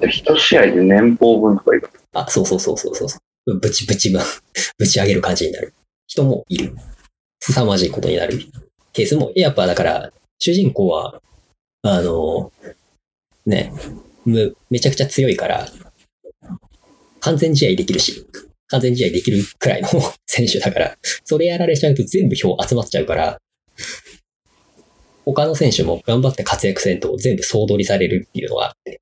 [0.00, 1.90] で一試合で年俸分とかいく。
[2.14, 3.58] あ、そうそうそうそうそう。
[3.58, 4.22] ぶちぶちま、
[4.78, 5.74] ぶち上げる感じになる
[6.06, 6.74] 人もいる。
[7.40, 8.38] 凄まじいことになる
[8.92, 10.12] ケースも、やっぱだから、
[10.44, 11.22] 主人公は、
[11.82, 12.50] あの、
[13.46, 13.72] ね、
[14.24, 15.68] む、めちゃくちゃ強いから、
[17.20, 18.26] 完全試合できるし、
[18.66, 19.88] 完全試合できるくらいの
[20.26, 23.40] 選手だから、それやられちゃうと全部票集まっちゃうから、
[25.24, 29.00] 他の選手も頑張って活躍せんと全部総取りされるっていうのがあって、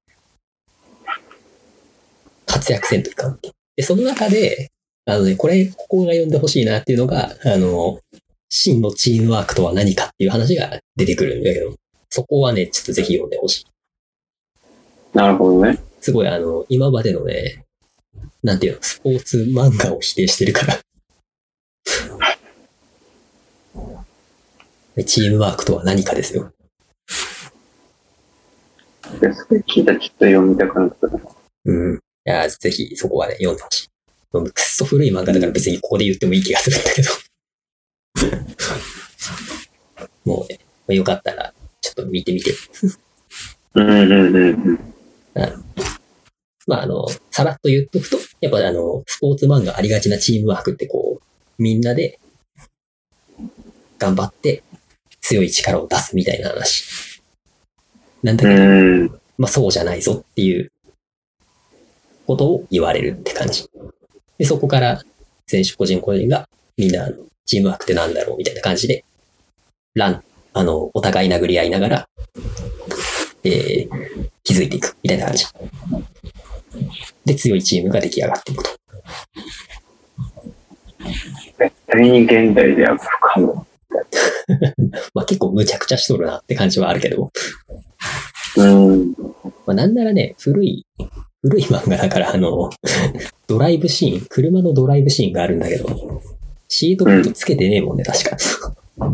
[2.44, 3.38] 活躍せんといかん。
[3.76, 4.70] で、その中で、
[5.06, 7.98] あのね、これ、ここが読んでほしいなっていうのが、あの、
[8.50, 11.72] 真のチームワークとは何かっていう話が出てくるんだけど、
[12.10, 13.66] そこはね、ちょっとぜひ読んでほしい。
[15.14, 15.78] なるほどね。
[16.00, 17.64] すごい、あの、今までのね、
[18.42, 20.78] なんていうの、スポーツ漫画を否定してるから。
[24.96, 26.52] で チームワークとは何かですよ。
[29.20, 31.20] で、それ聞いたらちょっと読みたくなったな。
[31.66, 31.94] うん。
[31.96, 33.88] いや、ぜひそこはね、読んでほしい。
[34.32, 37.10] くっそ古い漫画だから別にここで言ってもいい気がするんだけど。
[40.24, 40.52] もう
[40.90, 42.54] ね、よかったら、ちょっと見てみて。
[43.74, 44.78] うんうんうんうん。
[46.66, 52.18] まあ、あの、さらっと言っとくと、やっぱあの、スポーツ漫画ありがちなチームワークってこう、みんなで、
[53.98, 54.62] 頑張って
[55.20, 56.84] 強い力を出すみたいな話。
[58.22, 59.20] なんだけど、うん。
[59.38, 60.70] まあそうじゃないぞっていう
[62.26, 63.68] ことを言われるって感じ。
[64.38, 65.02] で、そこから
[65.46, 67.10] 選手個人個人がみんな
[67.50, 69.04] チームワークってなんだろうみたいな感じで、
[69.94, 70.22] ラン、
[70.52, 72.08] あの、お互い殴り合いながら、
[73.42, 75.46] えー、気づいていくみたいな感じ。
[77.24, 78.70] で、強いチームが出来上がっていくと。
[81.58, 83.66] 絶対に現代では不可能。
[85.12, 87.32] まあ結構無茶苦茶しとるなって感じはあるけど、
[88.58, 89.10] うん。
[89.66, 90.86] まあなんならね、古い、
[91.42, 92.70] 古い漫画だからあの、
[93.48, 96.22] ドライブシーン、車のドライブシーンがあるんだけど、
[96.72, 98.36] シートベルトつけてねえもんね、確か。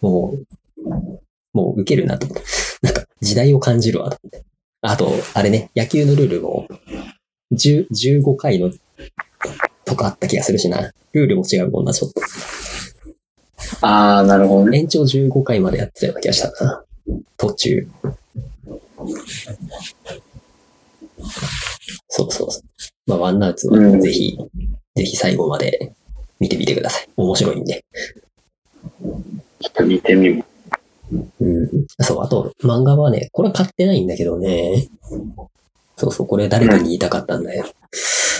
[0.00, 0.88] もう、
[1.52, 2.44] もう受けるなと思って。
[2.82, 4.44] なんか時代を感じるわと思って。
[4.80, 6.66] あと、あれね、野球のルールも、
[7.52, 8.70] 10 15回の
[9.84, 10.92] とかあった気がするしな。
[11.12, 12.22] ルールも違うもんな、ちょっと。
[13.82, 14.78] ああ、なるほどね。
[14.78, 16.84] 延長15回までやってたような気がしたな。
[17.36, 17.86] 途中。
[22.08, 22.62] そうそうそう。
[23.06, 24.00] まあ、ワンナウツはうん
[24.98, 25.92] ぜひ、最後まで
[26.40, 27.08] 見てみてください。
[27.16, 27.84] 面白いんで。
[29.60, 30.44] ちょっと見てみよ
[31.40, 31.68] うん。
[32.00, 34.88] そう、あと、漫画はね、これ買ってないんだけどね。
[35.96, 37.64] そうそう、これ誰かに言いたかったんだよ。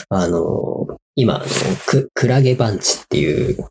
[0.08, 1.44] あの、今、あの
[1.86, 3.64] く、クラゲバンチっていう、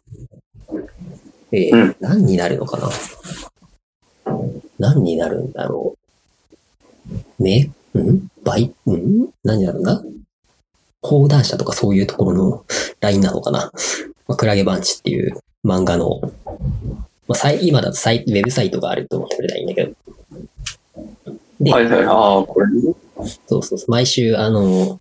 [1.52, 2.90] えーうん何になるのかな？
[4.80, 5.98] 何になるんだろ
[7.40, 7.44] う。
[7.44, 7.74] め、ん？
[8.44, 8.74] バイ、ん？
[9.44, 10.02] 何になるんだ？
[11.02, 12.66] 講談社とかそういうところの
[13.00, 13.72] ラインなのかな、
[14.28, 16.22] まあ、クラゲバンチっていう漫画の、
[17.28, 19.94] まあ、今だとサイウェブサイトがあると思ってくれたらいいんだけど。
[21.60, 21.74] で、う。
[21.74, 22.06] はいはい。
[22.06, 22.94] ああ、これね。
[23.48, 23.92] そうそうそう。
[23.92, 25.00] 毎週、あの、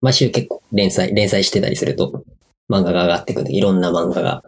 [0.00, 2.24] 毎週結構連載、連載してたりすると、
[2.70, 4.42] 漫画が上がってくるいろんな漫画が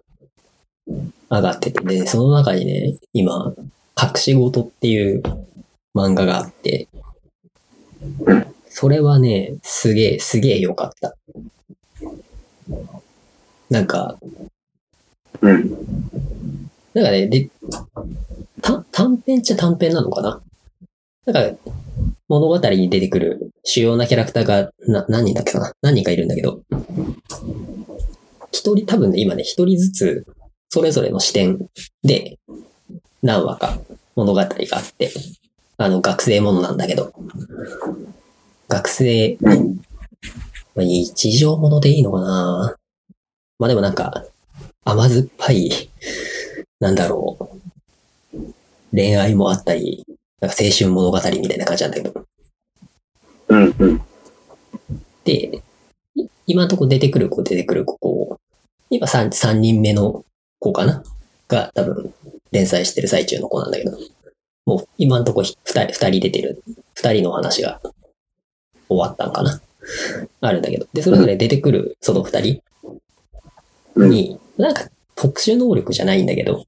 [1.30, 3.54] 上がってて、で、その中にね、今、
[4.00, 5.22] 隠し事っていう
[5.94, 6.88] 漫画があって
[8.20, 11.16] うん、それはね、すげえ、すげえ良かった。
[13.68, 14.16] なんか、
[15.40, 15.70] うん。
[16.94, 17.50] なんかね、で、
[18.62, 20.40] た短編っちゃ短編なのかな？
[21.26, 21.58] なんか、
[22.28, 25.72] 物語に出てくる主要なキャラクターが、な、何人だっけかな？
[25.82, 26.62] 何人かいるんだけど、
[28.52, 30.26] 一人、多分ね、今ね、一人ずつ、
[30.68, 31.58] それぞれの視点
[32.02, 32.38] で、
[33.22, 33.78] 何話か
[34.14, 35.12] 物語があって、
[35.76, 37.12] あの、学生ものなんだけど、
[38.70, 39.80] 学生、うん。
[40.76, 42.76] まあ、日常ものでいいのかな
[43.58, 44.24] まあでもなんか、
[44.84, 45.90] 甘酸っぱい、
[46.78, 47.50] なんだろ
[48.32, 48.38] う。
[48.92, 50.06] 恋愛もあったり、
[50.40, 52.24] なんか青春物語みたいな感じなんだけど。
[53.48, 53.74] うん。
[53.76, 54.02] うん。
[55.24, 55.62] で、
[56.14, 58.40] い今のとこ出てくる子出てくる子、こう、
[58.88, 60.24] 今 3, 3人目の
[60.60, 61.02] 子かな？
[61.48, 62.14] が多分
[62.52, 63.98] 連載してる最中の子なんだけど、
[64.64, 66.62] もう今のとこ2人、二人出てる、
[66.96, 67.80] 2人の話が
[68.90, 69.60] 終わったんかな
[70.40, 70.86] あるんだけど。
[70.92, 72.62] で、それぞれ出てくるその2人
[73.94, 74.10] うん。
[74.10, 74.84] に、なんか
[75.14, 76.64] 特殊能力じゃないんだけど、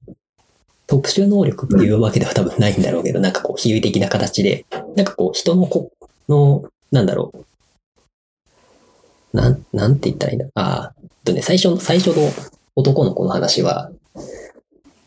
[0.87, 4.65] 特殊能力っていうわけでは多分ないんだろうけど、なんかこう比喩的な形で、
[4.95, 5.91] なんかこう人の子
[6.29, 9.37] の、なんだろう。
[9.37, 10.47] なん、なんて言ったらいいんだ。
[10.55, 10.93] ああ、
[11.23, 12.29] とね、最初の、最初の
[12.75, 13.91] 男の子の話は、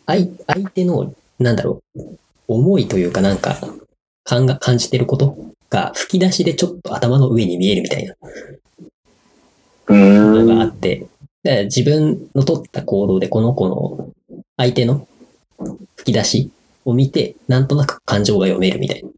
[0.06, 2.00] 相、相手の、なんだろう、
[2.48, 3.56] 思いというかなんか、
[4.24, 5.36] 感が、感じてること
[5.70, 8.14] が吹き出しでちょっと頭の上に見えるみたいな
[9.88, 10.68] うのがあん。
[10.68, 11.06] って、
[11.42, 14.10] だから自分の取った行動でこの子の
[14.56, 15.06] 相手の
[15.96, 16.50] 吹き出し
[16.84, 19.10] を見て、なんとなく感情が読めるみたいな。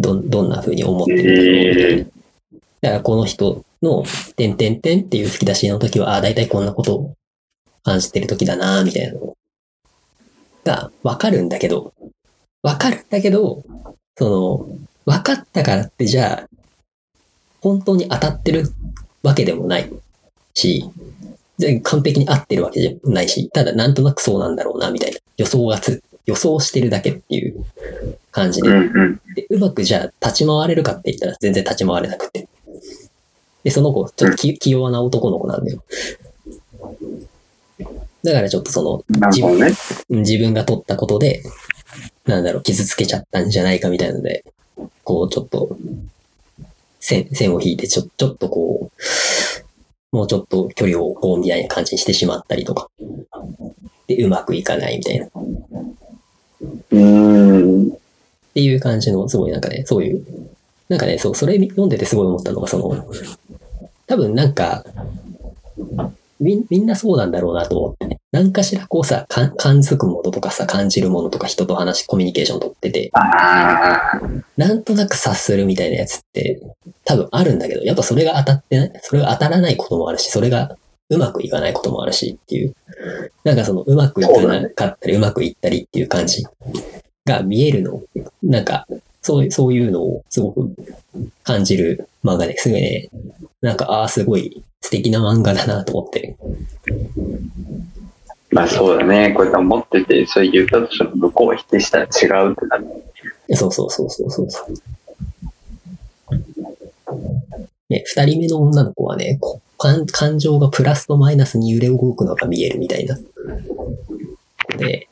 [0.00, 2.04] どん、どんな風に思ってるんだろうみたいな。
[2.80, 4.04] だからこの人の、
[4.36, 7.14] てんてんてんっていう吹き出しの時は、ああ、だいたいこんなことを
[7.82, 9.34] 感じてる時だな、みたいなの
[10.64, 11.92] がわかるんだけど、
[12.62, 13.64] わかるんだけど、
[14.16, 16.48] その、わかったからってじゃあ、
[17.62, 18.70] 本当に当たってる
[19.22, 19.90] わけでもない
[20.52, 20.84] し、
[21.82, 25.18] 完璧に合ってるわけじゃないし、ただなんとなくそうなんだろうな、みたいな。
[25.38, 27.64] 予想がつ、予想してるだけっていう
[28.32, 28.68] 感じで。
[29.34, 32.46] で、うまくじゃあ立ち回れるかって言ったら全然立ち回れなくて。
[33.64, 35.82] で、その子、ちょっとき気弱な男の子なんだよ。
[38.22, 39.72] だからちょっとその、なるほどね。
[40.10, 41.42] 自分が取ったことで、
[42.26, 44.44] なんだろう、傷つけちゃったんじゃないかみたいなので、
[45.04, 45.76] こうちょっと、
[47.00, 48.90] 線、線を引いて、ちょ、ちょっとこ
[50.12, 52.88] う、もうちょっと距離を置こうみたいな感じにしてしまったりとか。
[54.06, 55.26] で、うまくいかないみたいな。
[55.26, 55.30] っ
[56.90, 57.90] うん。
[58.54, 60.24] ていう感じの、すごいなんかね、そういう、
[60.88, 63.06] なんかね、そう、それ読んでてすごい思ったのが、その、
[64.06, 64.84] 多分なんか、
[66.40, 68.18] みみんなそうなんだろうなと思ってね。
[68.30, 73.10] 何かしらこうさ、か感づくものとかさ、感じるものとか人と話、コミュニケーション取ってて、
[74.56, 76.60] なんとなく察するみたいなやつって
[77.04, 80.76] 多分あるんだけど、やっぱそれが当たってない、それが当たらないこともあるし、それが
[81.10, 82.74] うまくいかないこともあるしっていう、
[83.44, 86.44] なんかそのうまくいかなかったり、うまくいったりっていう感じ
[87.24, 88.02] が見えるの、
[88.42, 88.86] なんか、
[89.22, 90.70] そう、そういうのをすごく
[91.44, 93.08] 感じる漫画ですごいね、
[93.62, 96.36] なんか、ああ、すごい素敵な漫画だなと思って。
[98.50, 99.32] まあそうだね。
[99.32, 102.06] こうやって思ってて、それ言ったとしても向こうは否定したら違
[102.46, 102.86] うってなる。
[103.54, 104.74] そうそうそうそうそうそう。
[107.88, 113.18] ね、二人目の女の子はね、こ感感情がプラスとマイナスに揺れ動くのが見えるみたいな。
[114.76, 115.08] で。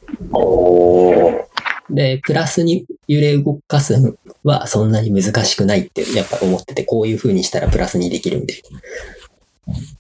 [1.89, 8.81] で、プラスに揺れ動かすのはそんなに難しくないってやっぱ思ってて、こういう風にしたらプラスにできるみたいな。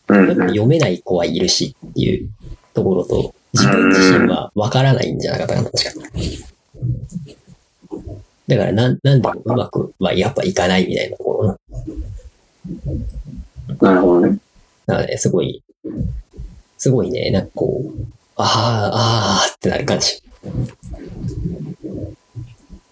[0.08, 2.30] 読めない子はいるしっていう
[2.74, 6.06] ところと、自分自身はわからないんじゃなかったかな、確か。
[8.48, 11.58] だから、なん、なんでもうまくはやっぱいかないみたいなところな。
[13.80, 14.38] なるほどね。
[14.86, 15.62] だからね、すごい、
[16.78, 17.90] すごいね、なんかこう、
[18.36, 20.22] ああ、ああってなる感じ。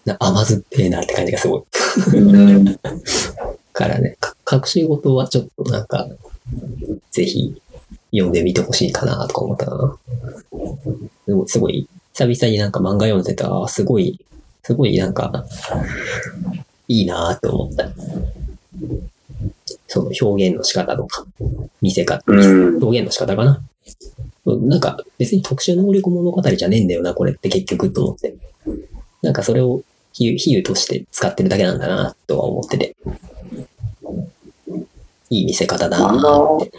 [0.05, 1.63] な甘酸っぱいなって感じがすごい。
[2.17, 2.79] うん。
[3.73, 6.07] からね、か隠し事はちょっとなんか、
[7.11, 7.61] ぜひ
[8.11, 9.97] 読んでみてほしいかなとか思ったな。
[11.25, 14.19] すごい、すごい、久々になんか漫画読んでた、あすごい、
[14.63, 15.45] すごいなんか、
[16.87, 17.89] いいなって思った。
[19.87, 21.25] その表現の仕方とか、
[21.81, 23.61] 見せ方、うん表現の仕方かな。
[24.45, 28.35] なんか別に特殊能力物語じゃねえんだよな、これって結局と思って。
[29.21, 29.81] なんかそれを
[30.13, 32.95] 比喩比喩として使ってるだけなんだな、とは思ってて。
[35.29, 36.71] いい見せ方だなって。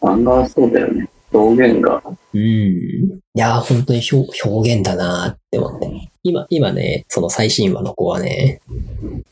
[0.00, 1.08] 漫画はそうだよね。
[1.32, 2.02] 表現が。
[2.32, 2.40] うん。
[2.40, 6.10] いやー、本当に表表現だなって思って。
[6.22, 8.60] 今、今ね、その最新話の子はね、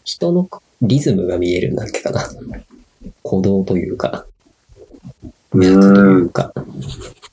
[0.05, 0.48] 人の
[0.82, 2.28] リズムが見えるんだっけかな。
[3.24, 4.26] 鼓動というか、
[5.55, 6.53] 脈というか、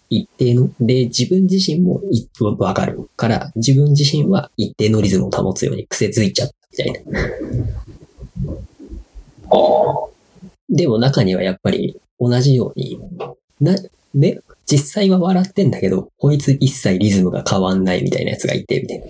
[0.09, 7.22] 一定の、で、自分自身もいわかるから、自分自身は一定のリズムを保つように癖づいちゃったみたいな。
[9.51, 10.18] ああ。
[10.70, 12.99] でも中にはやっぱり同じように、
[13.59, 13.76] な、
[14.13, 19.05] ね、実際は笑ってんだけど、こいつ一切リズムが変わんないみたいなやつがいて、みたいな。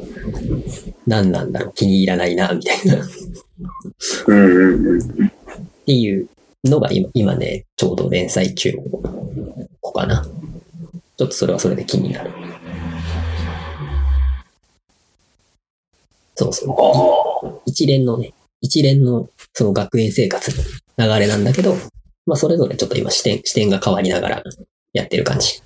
[1.06, 2.96] 何なんだろう、気に入らないな、みたいな。
[2.96, 3.00] っ
[4.28, 5.30] うんうんうん。
[5.86, 6.30] ていう
[6.64, 8.84] のが今、今ね、ちょうど連載中の
[9.82, 10.26] 子かな。
[11.18, 12.32] ちょっとそれはそれで気になる。
[16.36, 17.62] そうそう。
[17.66, 20.64] 一連のね、一連のその学園生活の
[21.00, 21.76] 流れなんだけど、
[22.26, 24.44] まあそれぞれちょっと今視点、視点が変わりながら
[24.92, 25.64] やってる感じ。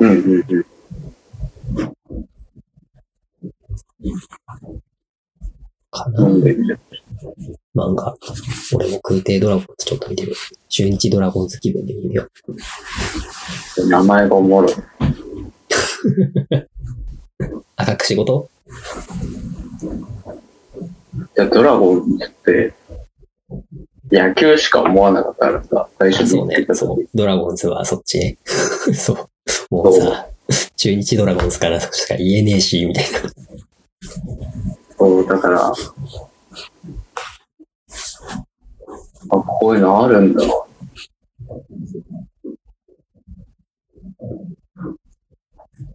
[0.00, 0.64] うんうんうん。
[5.90, 6.22] かな。
[7.76, 8.16] 漫画。
[8.74, 10.34] 俺も空挺ドラゴンズちょっと見てる。
[10.68, 12.26] 中日ドラゴンズ気分で見るよ。
[13.88, 14.72] 名前がおもろい。
[17.76, 18.48] あ、隠し事？
[21.36, 22.74] じゃあドラゴンズって、
[24.10, 26.66] 野球しか思わなかったからさ、最初に言って。
[26.66, 26.78] た時。。
[26.78, 28.38] そうドラゴンズはそっちね。
[28.94, 29.28] そう。
[29.70, 30.26] もうさ、
[30.76, 33.18] 中日ドラゴンズからしか言えねえし、みたいな。
[34.98, 35.72] そう、だから、あ、
[39.28, 40.42] こういうのあるんだ。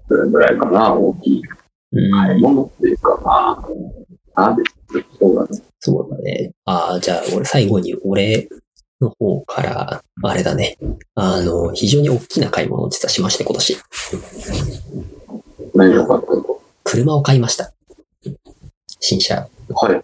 [0.08, 1.42] それぐらいかな、大きい
[1.92, 2.12] うん。
[2.12, 3.66] 買い物っていうか、ま
[4.36, 4.56] あ、あ
[5.20, 5.62] そうだね。
[5.80, 6.52] そうだね。
[6.66, 8.50] ああ、じゃあ俺最後に俺
[9.00, 10.76] の方から、あれだね。
[11.14, 13.78] あの、非常に大きな買い物を実はしまして、今年。
[15.76, 16.64] 何よかったと。
[16.84, 17.72] 車を買いました。
[19.00, 19.48] 新車。
[19.70, 20.04] はいはい。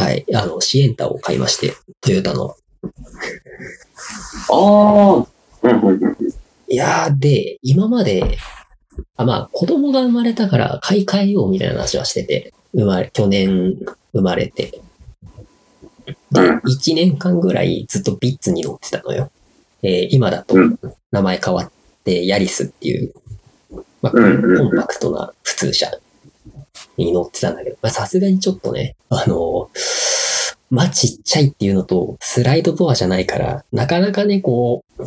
[0.00, 0.36] はい。
[0.36, 2.50] あの、シエンタを買いまして、トヨタの。
[2.50, 2.54] あ
[4.52, 6.16] あ、うんうんうん。
[6.68, 8.38] いやー、で、今まで、
[9.16, 13.76] あ、まあ、子供が生まれたから買い替えようみたいな話はしてて、生まれ、去年
[14.12, 14.80] 生まれて。
[16.32, 16.58] で、うん。
[16.58, 19.30] 1年間ぐらいずっとビッツに乗ってたのよ。
[19.82, 20.78] えー今だとうん。
[21.10, 21.70] 名前変わっ
[22.04, 23.14] て、ヤリスっていう、
[24.00, 25.86] まあ、コンパクトな普通車
[26.96, 29.70] に乗ってたんだけど、まあさすがにちょっとね、あの
[30.70, 35.02] まあちっちゃいっていうのと、スライドドアじゃないから、なかなかね、こう、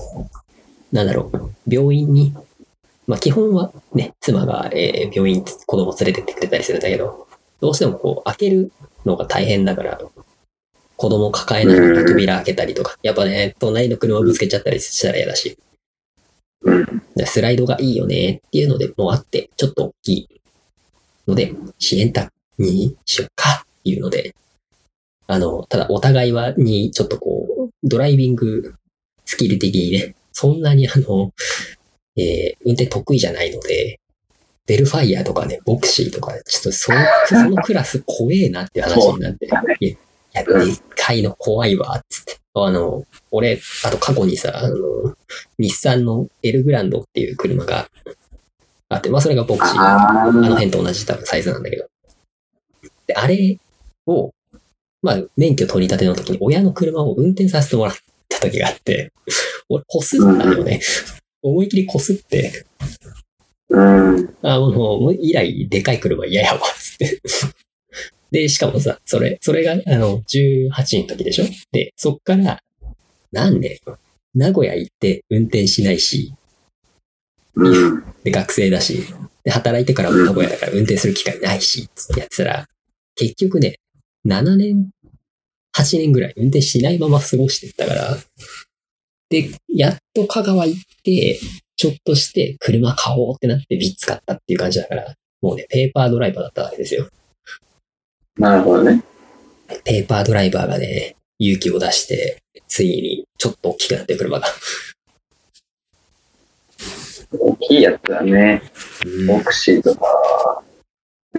[0.96, 2.36] なんだろう、病院に、
[3.08, 7.28] まあ基本はね、妻が、えー病院子供連れてってくれたりするんだけど、
[7.62, 8.72] どうしてもこう開ける
[9.06, 10.00] のが大変だから、
[10.98, 15.58] 子供抱えながら扉開けたりとか、やっぱね、隣の車ぶつけちゃったりしたら嫌だし、
[16.62, 17.02] うん。
[17.16, 20.30] でスライドがいいよねっていうのでもあって、ちょっと大きい
[21.28, 24.36] ので、シエンタにしようかっていうので、
[25.28, 28.76] あの、ただお互いはにちょっとこう、ドライビング
[29.26, 31.32] スキル的にね、そんなにあの、
[32.18, 34.00] えー運転得意じゃないので、
[34.66, 39.48] ベルファイアとかね、ボクシーとか、ちょっとその、そのクラス怖えなって話になって、
[39.80, 39.96] い
[40.44, 42.38] でっかいの怖いわ、つって。
[42.54, 44.76] あの、俺、あと過去にさ、あの、
[45.60, 47.90] 日産のエルグランドっていう車が
[48.90, 49.78] あって、まあそれがボクシー。
[49.80, 51.86] ああのあ、辺と同じ多分サイズなんだけど。
[53.08, 53.58] で、あれ
[54.08, 54.32] を、
[55.02, 57.96] まあ免許取り立ての時に親の車を運転させてもらっ
[58.30, 59.12] た時があって、
[59.70, 60.82] 俺こすったのよね。
[61.44, 62.66] 思い切りこすって、
[63.70, 64.36] うん。
[64.42, 67.22] あ、もう、もう以来、でかい車嫌やわ、つって。
[68.36, 71.46] で、しかもさ、それ、それが、あの、18の時でしょ？
[71.72, 72.60] で、そっから、
[73.32, 73.80] なんで、
[74.34, 76.34] 名古屋行って運転しないし、
[77.56, 78.04] うん。
[78.26, 79.06] で、学生だし、
[79.46, 82.68] で、働いてからも名古屋だから運転する機会ないし、つってやってたら、
[83.16, 83.76] 結局ね、
[84.28, 84.90] 7年、
[85.78, 88.18] 8年ぐらい運転しないまま過ごしてったから、
[89.30, 91.40] で、やっと香川行って、
[91.78, 97.08] ちょっとして車買おうってなってビッツ買ったっていう感じだから、もうね、ペーパードライバーだったわけですよ。
[98.38, 99.02] なるほどね。
[99.84, 104.48] ペーパードライバーがね、勇気を出して、ついにちょっと大きくなってる車が。
[107.40, 108.62] 大きいやつだね。
[109.06, 110.64] うんボクシーとか、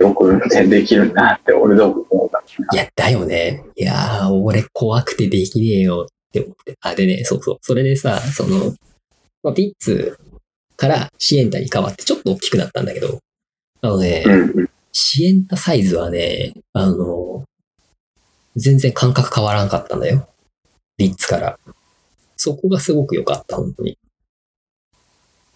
[0.01, 2.42] よく運転できるなって俺どう思った。
[2.76, 3.64] いや、だよね。
[3.76, 6.76] いやー、俺怖くてできねえよって思って。
[6.80, 7.57] あ、でね、そうそう。
[7.61, 8.74] それでさ、その、
[9.42, 10.18] まあ、ピッツ
[10.76, 13.18] からシエンタに変わってちょっと大きくなったんだけど、
[13.82, 14.70] あのね、うんうん。
[14.99, 17.44] シエンタサイズはね、あの、
[18.57, 20.26] 全然感覚変わらんかったんだよ。
[20.97, 21.59] ビッツから。
[22.34, 23.99] そこがすごく良かった、本当に。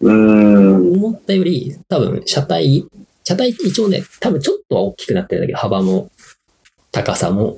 [0.01, 0.93] うーん。
[0.93, 2.85] 思ったより、多分、車体、
[3.23, 6.11] 車体一応ね、多分ちょっとは大きくなってるんだけど、幅も、
[6.91, 7.57] 高さも、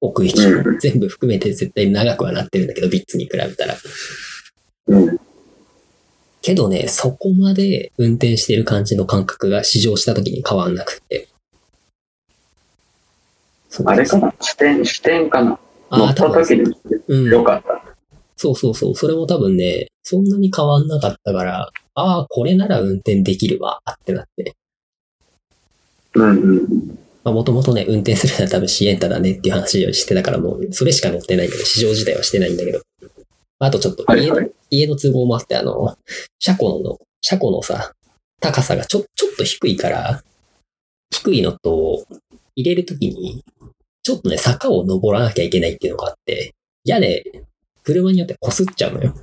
[0.00, 3.76] 奥行きもう全部含めて絶対長くはなってるんだけど、ビッツに比べたら。
[4.86, 5.18] うん。
[6.44, 11.26] けどね、そこまで運転してる感じの感覚が試乗した時に変わんなくって。
[13.70, 14.34] そうあれかな？
[14.40, 15.58] 視点、視点かな？
[15.90, 16.76] 乗ああ、った時に
[17.08, 17.30] うん。
[17.30, 17.82] よかった。
[18.36, 18.94] そうそうそう。
[18.94, 24.54] それも多分ね、そんなに変わんなかったから、ああ、これなら運転できるわ、ってなって。
[26.12, 26.98] うんうん。
[27.24, 32.82] まあ、もともとね、運転するのは多分シエンタだねっていう話をしてたから、もう、それしか乗ってないけど、試乗自体はしてないんだけど。
[33.58, 34.52] あとちょっと家の、はいはい。
[34.70, 35.96] 家の都合もあって、あの、
[36.38, 37.92] 車庫の、車庫のさ、
[38.40, 40.22] 高さがちょ、ちょっと低いから、
[41.10, 42.04] 低いのと、
[42.56, 43.44] 入れるときに、
[44.02, 47.24] ちょっとね、坂を登らなきゃいけないっていうのがあって、屋根、
[47.82, 49.14] 車によって擦っちゃうのよ。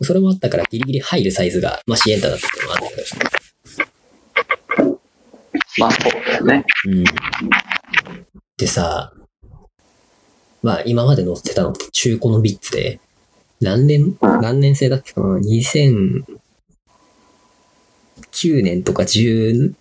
[0.00, 3.02] それもあったからギリギリ入るサイズが、まあ、シエンタだったっていうのもあるんだけ
[3.32, 3.38] ど。
[5.78, 6.64] まあそうだよね。
[6.86, 7.04] うん。
[8.56, 9.12] でさ、
[10.62, 13.00] まあ今まで乗ってたのって中古のビッツで、
[13.60, 16.24] 何年、うん何年生だっけかな ?2009
[18.62, 19.74] 年とか11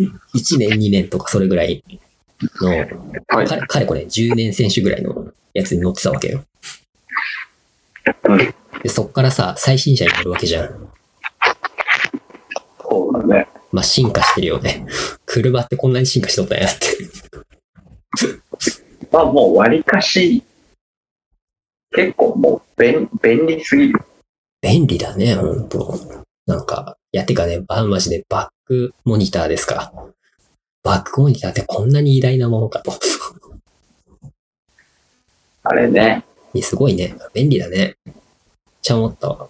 [0.58, 1.84] 年、2年とかそれぐらい
[2.62, 3.48] の、はい。
[3.48, 6.44] かれかれこれ10年選手ぐらいのやつに乗ってたわけよ。
[8.30, 8.38] うん。
[8.84, 10.90] で、そっからさ、最新車に乗るわけじゃん。
[12.82, 13.48] そうだね。
[13.72, 14.86] まあ進化してるよね。
[15.26, 16.86] 車ってこんなに進化しとったんやって。
[19.12, 20.44] まあもう割かし、
[21.92, 24.00] 結構もう便便利すぎる。
[24.62, 26.00] 便利だね、ほんと。
[26.46, 29.92] なんか、いや、てかね、バンマジでバックモニターですか。
[30.84, 32.94] バックモニターってこんなに偉大なものかと。
[35.64, 36.24] あれね。
[36.62, 37.16] すごいね。
[37.34, 37.98] 便利だね。
[38.06, 38.16] めっ
[38.82, 39.50] ちゃ思ったわ。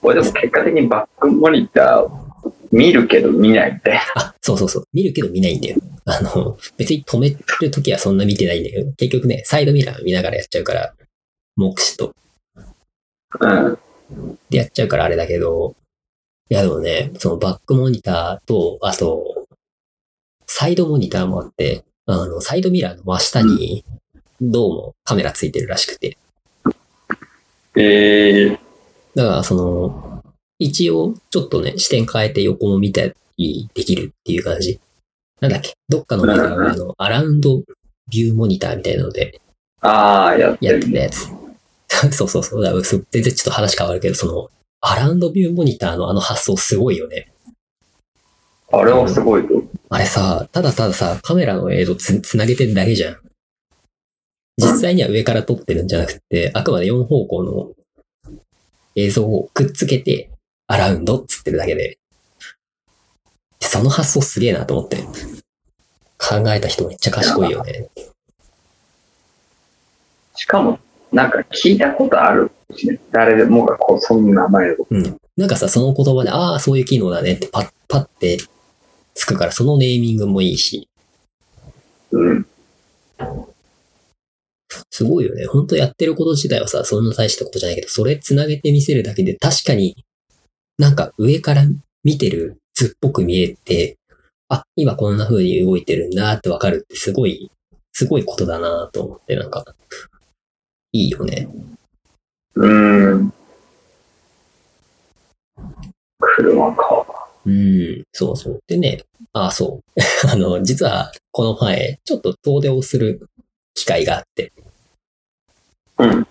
[0.00, 2.27] これでも結果的にバックモニター
[2.70, 4.00] 見るけど見ないみたいな。
[4.16, 4.84] あ、そうそうそう。
[4.92, 5.76] 見るけど見ないんだよ。
[6.04, 10.94] あの、別に止めるときはそんな見てないんだけど、結局ね、サイドミラー見ながらやっちゃうから、
[11.56, 12.14] 目視と。
[13.40, 13.78] うん。
[14.48, 15.74] でやっちゃうからあれだけど、
[16.50, 19.46] いやでもね、そのバックモニターと、あと、
[20.46, 23.84] サイドモニターもあって、あの、サイドミラーの真下に、
[24.40, 26.16] どうもカメラついてるらしくて。
[27.76, 28.60] ええ
[29.14, 30.07] だから、その、
[30.58, 33.02] 一応、ちょっとね、視点変えて横も見た
[33.36, 34.80] りできるっていう感じ。
[35.40, 35.74] なんだっけ？
[35.88, 37.62] どっかのメーカーが、あの、アラウンド
[38.10, 39.40] ビューモニターみたいなので
[39.80, 41.28] ああ、やってやたやつ。
[42.12, 42.62] そうそうそう。
[42.62, 44.50] だからす全然ちょっと話変わるけど、その、
[44.80, 47.32] アラウンドビューモニターのあの発想すごいよね。
[48.72, 49.62] あれはすごいと。
[49.88, 53.16] あれさ、ただたださ、カメラの映像つつなげてるだけじゃん。
[54.58, 57.70] 実際には上から撮ってるんじゃなくて、あくまで4方向の
[58.96, 60.30] 映像をくっつけて、
[60.68, 61.98] アラウンドっつってるだけで。
[63.60, 65.02] その発想すげえなと思って。
[66.18, 67.88] 考えた人めっちゃ賢いよね。
[70.34, 70.78] しかも、
[71.10, 73.00] なんか聞いたことあるしね。
[73.10, 74.76] 誰でもがこう、その名前を。
[74.90, 75.16] うん。
[75.36, 78.38] なんかさ、その言葉で、ああ、そういう機能だねってパッ、パッて
[79.14, 80.88] つくから、そのネーミングもいいし、
[82.10, 82.46] うん。
[84.90, 85.46] すごいよね。
[85.46, 90.04] 本当やってること自体はさ、そんな大したことじゃないけど、それつなげて見せるだけで確かに
[90.78, 91.64] なんか上から
[92.04, 93.98] 見てる図っぽく見えて、
[94.48, 97.50] あ、今こんな風に動いてるんだってわかるってすごい、
[97.92, 99.64] すごいことだなと思って、なんか、
[100.92, 101.48] いいよね。
[102.54, 103.32] うん。
[106.20, 107.06] 車か。
[107.44, 108.62] うん、そうそう。
[108.66, 109.02] でね、
[109.32, 110.00] あ、そう。
[110.30, 113.28] あの、実はこの前、ちょっと遠出をする
[113.74, 114.52] 機会があって、
[115.98, 116.26] うん。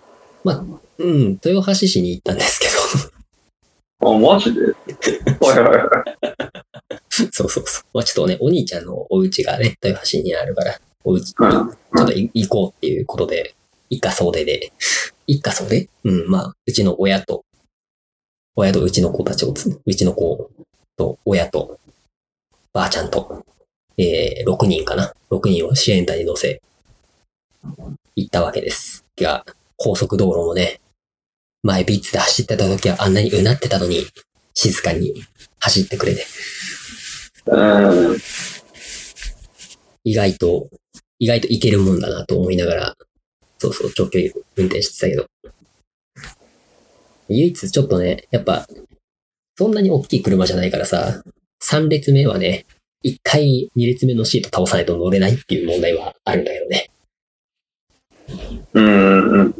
[0.98, 2.72] うん、豊橋市に行ったんですけど、
[4.00, 4.60] あ、マジで？
[5.40, 6.04] はいはいは
[6.94, 7.28] い。
[7.32, 7.84] そうそうそう。
[7.94, 11.72] まあちょっとね、お兄ちゃんのお家がね、豊橋にあるから、お家、ちうんょ
[12.04, 13.54] っとい行こうっていうことで、
[13.90, 14.72] 一家総出で、
[15.26, 15.88] 一家総出？
[16.04, 17.44] うん、まあ、うちの親と、
[18.56, 20.50] 親とうちの子たちをつ、うちの子
[20.96, 21.78] と親と、
[22.72, 23.44] ばあちゃんと、
[23.96, 26.60] えー、6人かな ?6 人を支援隊に乗せ、
[28.14, 29.04] 行ったわけです。
[29.16, 29.44] が、
[29.76, 30.80] 高速道路もね、
[31.62, 34.06] 前ビッツで走ってた時はあんなにうなってたのに、
[34.54, 35.14] 静かに
[35.60, 36.26] 走ってくれて、
[37.46, 38.18] うん。
[40.04, 40.68] 意外と、
[41.18, 42.94] 意外といけるもんだなと思いながら、
[43.58, 45.26] そうそう、長距離運転してたけど。
[47.28, 48.66] 唯一ちょっとね、やっぱ、
[49.56, 51.22] そんなに大きい車じゃないからさ、
[51.62, 52.64] 3列目はね、
[53.04, 56.90] 1回2列目のシート倒さないと乗れないっていう問題はあるんだけどね。
[58.74, 59.54] うん。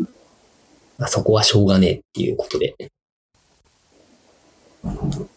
[1.07, 2.75] そこはしょうがねえっていうことで。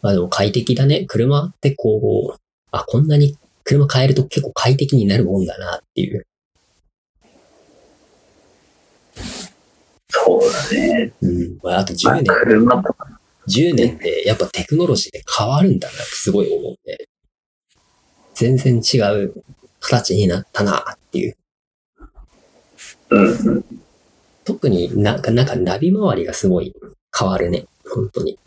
[0.02, 1.06] まあでも快適だね。
[1.06, 2.40] 車ってこう、
[2.72, 6.26] あ、こんなに車変えると結構快適になるもんだなっていう。
[10.10, 11.14] そうだね。
[11.22, 11.58] うん。
[11.64, 13.20] まあ、あと10まあ年、車とか。
[13.48, 16.98] 10年ってやっぱテクノロジーで変わるんだなってすごい思うね。
[18.34, 19.34] 全然違う
[19.80, 21.38] 形になったなっていう。
[23.10, 23.20] う
[23.60, 23.81] ん。
[24.48, 24.56] うん。
[24.56, 26.74] 特になんか、なんかナビ周りがすごい
[27.18, 27.66] 変わるね。
[27.90, 28.38] 本当に。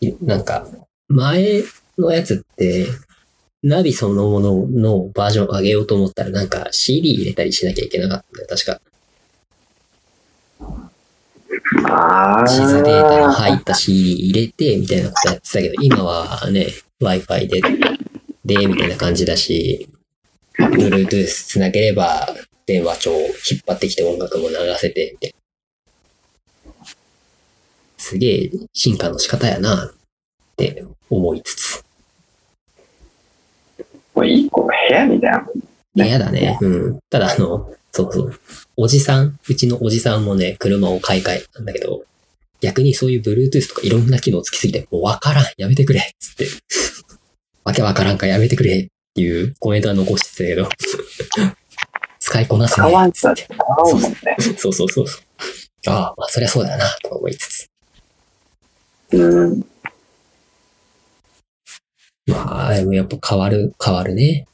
[0.00, 0.66] いなんか、
[1.08, 1.62] 前
[1.98, 2.86] のやつって、
[3.62, 8.46] ナビそのもののバージョン上げようと思ったらなんか CD 入れたりしなきゃいけなかったよ。
[8.48, 8.80] 確か。
[12.46, 16.68] 地図データが入った CD 入れて、みたいなことやってたけど、今はね、
[17.00, 17.60] Wi-Fi で、
[18.44, 19.88] で、みたいな感じだし、
[20.58, 22.28] Bluetooth つなげれば、
[22.68, 23.32] 電話帳を引っ
[23.66, 25.34] 張ってきて音楽も流せて、みたい
[26.66, 26.84] な。
[27.96, 29.94] すげえ進化の仕方やな、っ
[30.54, 31.84] て思いつつ。
[34.14, 36.04] もう一個の部屋みたいな。
[36.04, 36.58] 嫌だね。
[36.60, 36.98] うん。
[37.08, 38.40] ただあの、そうそう。
[38.76, 42.04] おじさん、うちのおじさんもね、車を買い替えたんだけど、
[42.60, 46.46] 逆にそういう Bluetooth とかいろんな機能つきすぎて、もうわからん、やめてくれ、つって。
[47.64, 50.68] わけわからんからやめてくれ、っていうコメントは残してたけど、
[52.28, 54.18] 使いこなすね使わんと使うもんね。
[54.58, 55.22] そうそうそうそう。
[55.86, 57.70] ああ、まあそりゃそうだよな、とか思いつつ。
[59.12, 59.66] うん。
[62.26, 64.46] まあ、でもやっぱ変わる、変わるね。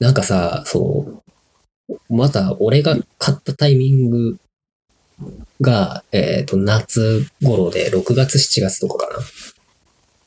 [0.00, 1.22] なんかさ、そ
[1.88, 4.38] う、また俺が買ったタイミング
[5.60, 9.22] が、えっ、と、夏頃で6月、7月とかかな。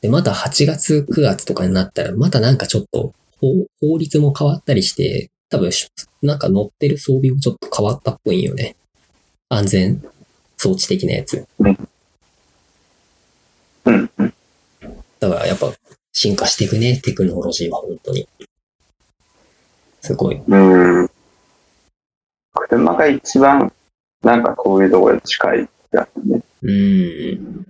[0.00, 5.70] で、また8月、9月とかになったら、またなんかちょっと法、法律も変わったりして、多分、
[6.22, 8.76] なんか乗ってる装備もちょっと変わったっぽいんよね。
[9.48, 10.02] 安全
[10.56, 11.46] 装置的なやつ。
[11.58, 11.78] うん。
[13.84, 14.10] うん。
[15.20, 15.72] だからやっぱ
[16.12, 18.28] 進化していくね、テクノロジーは本当に。
[20.00, 20.36] すごい。
[20.36, 21.10] うん。
[22.54, 23.72] 車が一番、
[24.22, 26.42] なんかこういうところで近いやつね。
[26.62, 27.66] うーん。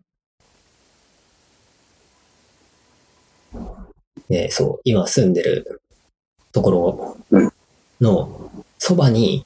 [4.29, 5.81] ねそう、今住んでる
[6.53, 7.16] ところ
[8.01, 9.45] のそばに、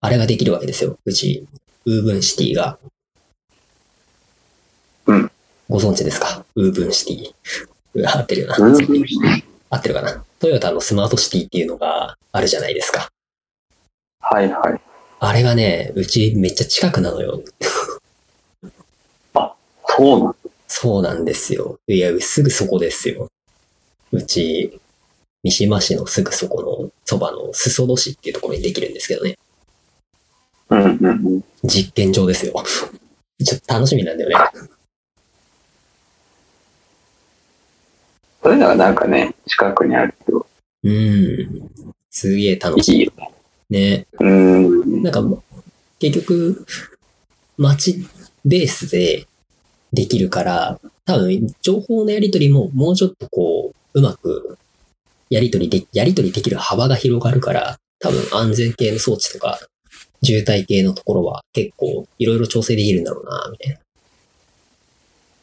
[0.00, 0.98] あれができるわけですよ。
[1.04, 1.46] うち、
[1.84, 2.78] ウーブンシティが。
[5.06, 5.30] うん。
[5.68, 6.44] ご存知ですか？
[6.54, 8.08] ウーブンシティ。
[8.08, 8.56] 合ってるよな。
[8.56, 8.82] うんうん
[9.70, 10.24] 合ってるかな？
[10.38, 13.08] トヨタのスマートシティっていうのがあるじゃないですか。
[14.20, 14.80] はいはい。
[15.20, 17.42] あれがね、うちめっちゃ近くなのよ。
[19.94, 20.36] そうなん
[20.66, 21.78] そうなんですよ。
[21.86, 23.28] いや、すぐそこですよ。
[24.10, 24.80] うち、
[25.42, 29.38] 三島市のすぐそこのそばの裾戸市っていうところにできるんですけどね。
[30.70, 31.44] うんうんうん。
[31.64, 32.54] 実験場ですよ。
[33.44, 34.36] ちょっと楽しみなんだよね。
[38.42, 40.46] そういうのがなんかね、近くにあると
[40.84, 41.70] うん。
[42.10, 43.30] すげえ楽しいいよね。
[43.70, 43.72] い。
[43.72, 44.06] ね。
[44.20, 45.02] うん。
[45.02, 45.62] なんかもう、
[45.98, 46.66] 結局、
[47.56, 48.04] 街
[48.44, 49.26] ベースで
[49.92, 54.58] できるから、多分、情報のやり取りももうちょっとこう、うまく、
[55.32, 59.58] やり取りで、やり取りできる幅が広がるから、多分安全系の装置とか、
[60.22, 63.78] 渋滞系のところは結構いろいろ調整できるんだろうな、みたいな。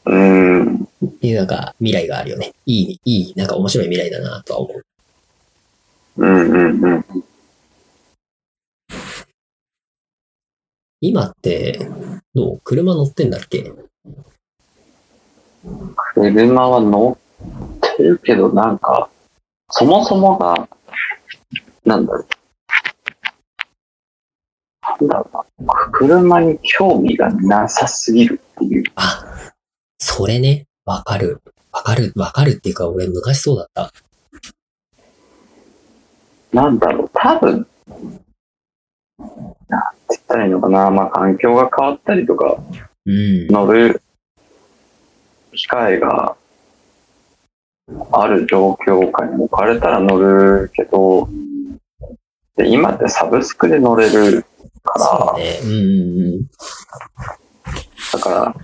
[0.05, 0.75] うん。
[0.83, 0.87] っ
[1.19, 2.53] ていうなんか未来があるよね。
[2.67, 4.83] いい、いい、なんか面白い未来だなとは思う。
[6.17, 7.05] うんうんうん。
[11.01, 11.79] 今って、
[12.35, 12.61] どう？
[12.63, 13.73] 車乗ってんだっけ？
[16.13, 17.17] 車は乗
[17.85, 19.09] ってるけど、なんか、
[19.71, 20.67] そもそもが、
[21.85, 22.27] なんだろう。
[24.81, 25.73] なんだろうな。
[25.91, 28.83] 車に興味がなさすぎるっていう。
[28.95, 29.23] あ、
[29.99, 31.41] それね、わかる。
[31.71, 33.93] わかる、わかるっていうか、俺昔そうだった。
[36.51, 37.67] なんだろう、多分、
[39.19, 39.27] なんて
[40.09, 40.89] 言ったらいいのかな。
[40.89, 42.57] まあ、環境が変わったりとか、
[43.05, 43.47] うん。
[43.47, 44.01] 乗る
[45.53, 46.35] 機会が
[48.11, 51.29] ある状況下に置かれたら乗るけど、
[52.55, 54.45] で今ってサブスクで乗れる
[54.83, 55.59] から、ね。
[55.63, 56.43] うん。
[58.13, 58.55] だから、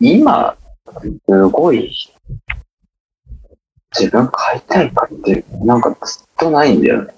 [0.00, 0.56] 今、
[1.28, 1.90] すごい、
[3.96, 7.14] 自分買いたいかって、なんかずっとないんだよね。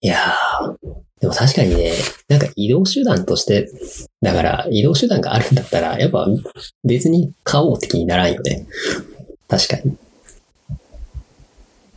[0.00, 1.92] いやー、でも確かにね、
[2.28, 3.70] なんか移動手段として、
[4.20, 6.26] だから移動手段があるんだったら、やっぱ
[6.84, 8.66] 別に買おうって気にならんよね。
[9.48, 9.96] 確かに。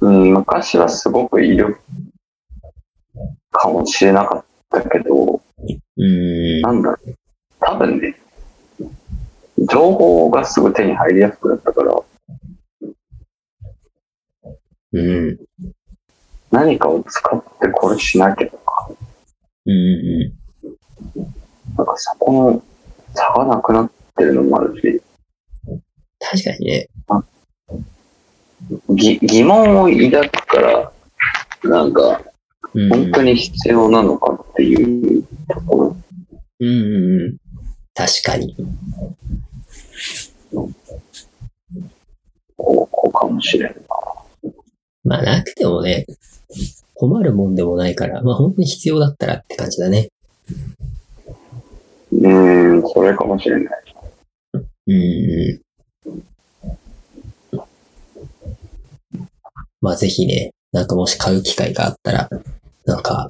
[0.01, 1.77] うん、昔はすごくいる
[3.51, 5.41] かもしれなかったけど、
[5.95, 6.61] うーん。
[6.61, 7.15] なんだろう。
[7.59, 8.15] 多分ね、
[9.69, 12.01] 情報がすぐ手に入りやすくなったから、
[14.91, 15.37] うん。
[16.51, 18.68] 何かを使ってこれしなきゃとか、
[19.69, 20.39] うんうん
[21.77, 22.63] なんかそこの
[23.13, 25.01] 差がなくなってるのもあるし、
[26.19, 26.87] 確かにね。
[28.89, 30.91] ぎ疑問を抱くから、
[31.63, 32.21] なんか、
[32.73, 32.89] うん。
[32.89, 35.97] 本当に必要なのかっていうところ。
[36.59, 37.37] うんうんうん。
[37.93, 38.55] 確かに。
[40.51, 40.69] こ
[42.57, 43.79] うこうかもしれんな。
[45.03, 46.05] まあなくてもね、
[46.99, 50.09] 困るもんでもないから、まあ本当に必要だったらって感じだね。
[52.11, 53.83] うーん、それかもしれない。
[54.87, 55.61] うんう
[57.55, 57.61] ん。
[59.79, 62.29] まあぜひね、なんかもし買う機会があったら、
[62.85, 63.29] なんか、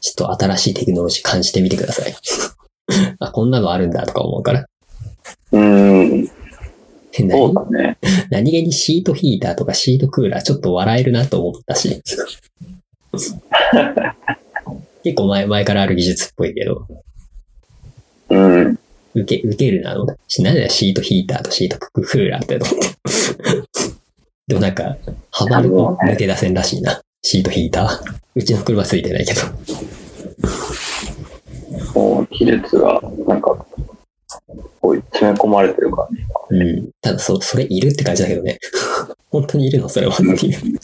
[0.00, 2.14] ちょっと新しいテクノロジー感じてみてください。
[3.20, 4.66] あ、こんなのあるんだとか思うから。
[5.52, 7.98] うーん、そう何だね。
[8.28, 12.02] 何気にシートヒーターとかシートクーラーちょっと笑えるなと思ったし。
[15.04, 16.86] 結構前、前からある技術っぽいけど、
[18.30, 18.78] うん。
[19.14, 20.42] 受け、受けるな、と思った。
[20.42, 22.88] なんだよ、シートヒーターとシートクーラーってと思って。
[24.48, 24.96] でもなんか、
[25.30, 27.00] ハマると抜け出せんらしいな。
[27.22, 28.14] シートヒーター。
[28.34, 29.40] うちの車ついてないけど。
[31.94, 33.66] もう、技術が、なんか、
[34.80, 36.26] こう詰め込まれてるからね。
[36.50, 36.90] うん。
[37.00, 38.58] ただ、そ、それいるって感じだけどね。
[39.30, 39.88] 本当にいるの？
[39.88, 40.78] それはっていう。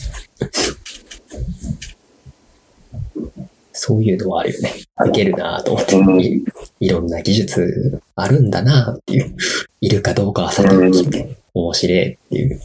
[3.87, 4.73] そういうのはあるよね。
[4.99, 5.99] 受けるなと思って。
[5.99, 6.43] うんい
[6.81, 9.37] いろんな技術あるんだなっていう。
[9.83, 12.57] いるかどうかは先に聞いて、面白いっていう。
[12.57, 12.61] っ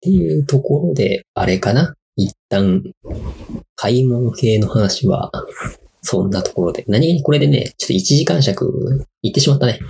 [0.00, 2.84] ていうところで、あれかな一旦、
[3.74, 5.32] 買い物系の話は、
[6.02, 6.84] そんなところで。
[6.86, 9.80] 何気にこれでね、ちょっと1時間尺、いってしまったね。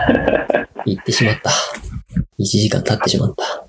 [0.84, 1.50] いってしまった。
[2.38, 3.65] 1時間経ってしまった。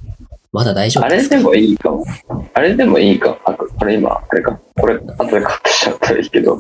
[0.52, 1.36] まだ大丈夫ですか？
[1.36, 2.06] あれでもいいかも。
[2.54, 3.38] あれでもいいかも。
[3.46, 4.60] あこれ今、あれか。
[4.76, 6.58] これ、後でカットしちゃったらいいけど、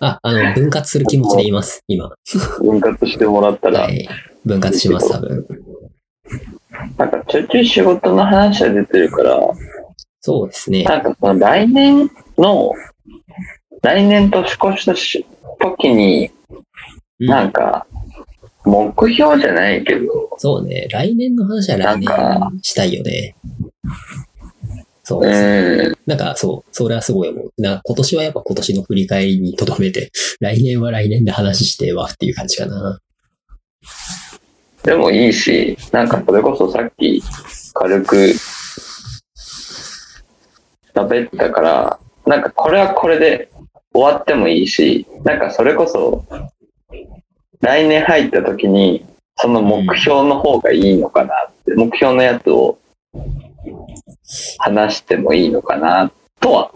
[0.00, 2.10] あ、あの、分割する気持ちで言います、今。
[2.58, 4.08] 分割してもらったら、はい。
[4.44, 5.46] 分割します、多分。
[6.96, 9.38] なんかちょいちょい仕事の話は出てるから、
[10.20, 10.84] そうですね。
[10.84, 12.72] なんかその来年の、
[13.82, 15.26] 来年年越したし
[15.60, 16.30] 時に、
[17.20, 17.86] うんなんか、
[18.64, 20.86] 目標じゃないけど、そうね。
[20.90, 22.08] 来年の話は来年
[22.62, 23.34] したいよね。
[25.02, 25.90] そううです。
[25.90, 27.52] ん、なんか、そう、それはすごい思う。
[27.58, 33.00] な今年はやっぱ今年の振り返りに留めて、 来年は来年で話してはっていう感じかな。
[34.84, 37.22] でもいいし、なんかそれこそさっき
[37.74, 38.16] 軽く
[40.94, 43.50] 喋ったから、なんかこれはこれで
[43.92, 46.24] 終わってもいいし、なんかそれこそ
[47.60, 49.04] 来年入った時に
[49.36, 52.78] その目標の方がいいのかなって、目標のやつを
[54.58, 56.10] 話してもいいのかな
[56.40, 56.70] とは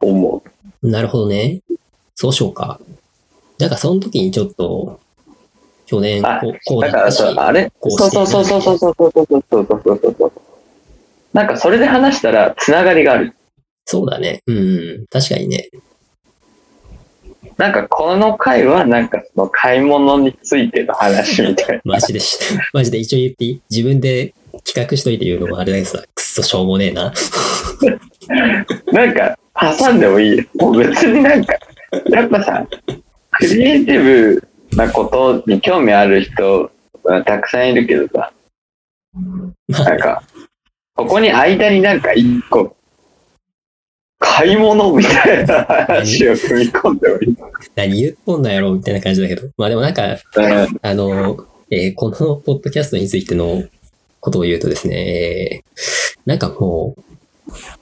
[0.00, 0.42] 思
[0.82, 0.88] う。
[0.88, 1.60] なるほどね。
[2.14, 2.80] そうしようか。
[3.58, 5.00] なんかその時にちょっと、
[5.86, 7.70] 去年あこうこうだからだったし、さ、あれ？
[7.78, 10.32] こうそうそうそうそうそうそうそうそうそうそうそうそう。
[11.32, 13.34] なんかそれで話したらつながりがある。
[13.84, 14.42] そうだね。
[14.46, 15.68] うん、確かにね。
[17.56, 22.38] なんかこの回はなんかその買い物についての話みたい マジでし、
[22.72, 23.60] マジで一応言っていい？
[23.70, 27.12] 自分で企画しといて言うのもあれだけどさ、くっそしょうもねえな。
[28.92, 29.04] な。
[29.06, 29.38] なんか
[29.78, 30.38] 挟んでもいい？
[30.38, 30.44] よ。
[30.54, 31.54] もう別になんか、
[32.10, 32.66] やっぱさ、
[33.32, 36.70] クリエイティブなことに興味ある人
[37.04, 38.32] はたくさんいるけどさ、
[39.68, 40.22] まあなんか、
[40.96, 42.76] ここに間になんか一個、
[44.36, 49.48] 買い物みたいな話を組み込んでおりま何言っとんだやろみたいな感じだけど。
[49.56, 50.18] まあでもなんか、
[50.82, 53.62] あの、えーこのポッドキャストについての
[54.20, 57.02] ことを言うとですね、えーなんかもう、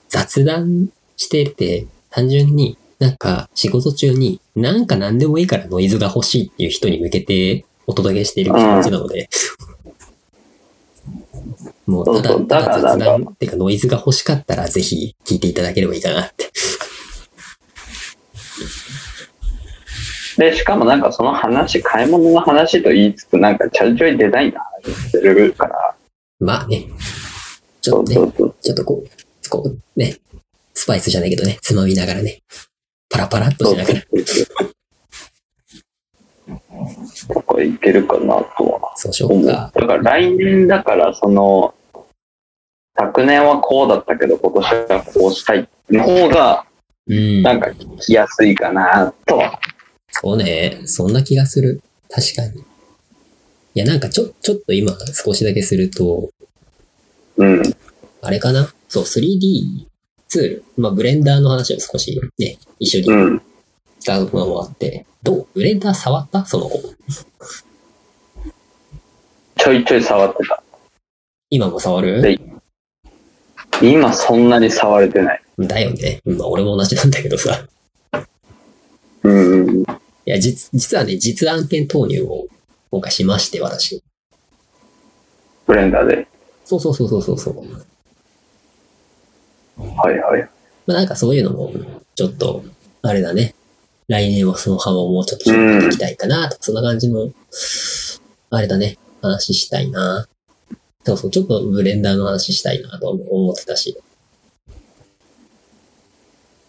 [0.09, 9.29] 雑談してて、単純になんか仕事中になんか何でもいいからノイズが欲しいっていう人に向けてお届けしている気持ちなので、
[11.87, 16.51] もうただただだから雑談っていうかノイズが欲しかったらぜひ聞いていただければいいかなって。
[20.39, 25.95] で、しかもなんかその話、買い物の話と言いつつ、なんかちょいちょいデザインの話してるから、
[26.41, 26.87] まあね、
[27.81, 28.33] ちょっとね。
[28.63, 30.17] ちょっとこう、こうね、
[30.75, 32.43] スパイスじゃないけどね、つまみながらね、
[33.11, 34.01] パラパラっとしながら、
[37.29, 39.45] とかいけるかなとはそうしよ思う。
[39.45, 39.87] うかだ。
[39.87, 41.75] から来年だから、その、
[42.97, 46.67] 昨年はこうだったけど、今年はこうしたいの方が、
[47.07, 47.43] うん。
[47.43, 49.59] なんか聞きやすいかなとは。
[50.11, 51.83] そうね、そんな気がする。
[52.11, 52.61] 確かに。
[52.61, 52.65] い
[53.75, 56.29] や、なんかちょ、ちょっと今少しだけすると、
[57.39, 57.63] うん。
[58.21, 58.73] あれかな？
[58.89, 59.87] そう 3D
[60.29, 60.65] ツール。
[60.77, 63.41] まあ、ブレンダーの話を少しね、一緒に
[64.09, 64.27] うん。
[64.29, 65.47] 使うのもあって、どう？
[65.55, 66.45] ブレンダー触った？
[66.45, 66.83] その子。
[69.57, 70.63] ちょいちょい触ってた。
[71.51, 72.21] 今も触る？
[72.21, 72.39] で
[73.81, 75.43] 今そんなに触れてない。
[75.59, 76.21] だよね。
[76.25, 77.67] まあ、俺も同じなんだけどさ。
[79.23, 79.83] うんうん。
[79.83, 79.85] い
[80.25, 82.47] や、実、実はね、実案件投入を
[82.91, 84.03] 今回しまして、私。
[85.67, 86.27] ブレンダーで。
[86.65, 87.57] そうそうそうそうそうそう。
[89.77, 90.49] はいはい。
[90.87, 91.73] まあ、なんかそういうのも、
[92.15, 92.65] ちょっと、
[93.03, 93.55] あれだね。
[94.13, 97.33] 来年はその幅をもうちょっと広げていきたいかなとか、そんな感じの、
[98.51, 98.99] あれだね。
[99.23, 100.29] 話したいな。
[101.05, 103.99] そうそう、ちょっとブレンダーの話したいなと思ってたし。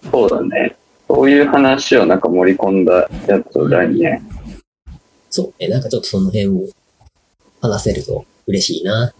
[0.10, 0.78] そうだね。
[1.10, 4.26] そういう話をなんか盛り込んだやつを来年。
[5.30, 6.70] そうね、なんかちょっとその辺を
[7.62, 9.14] 話せると嬉しいな。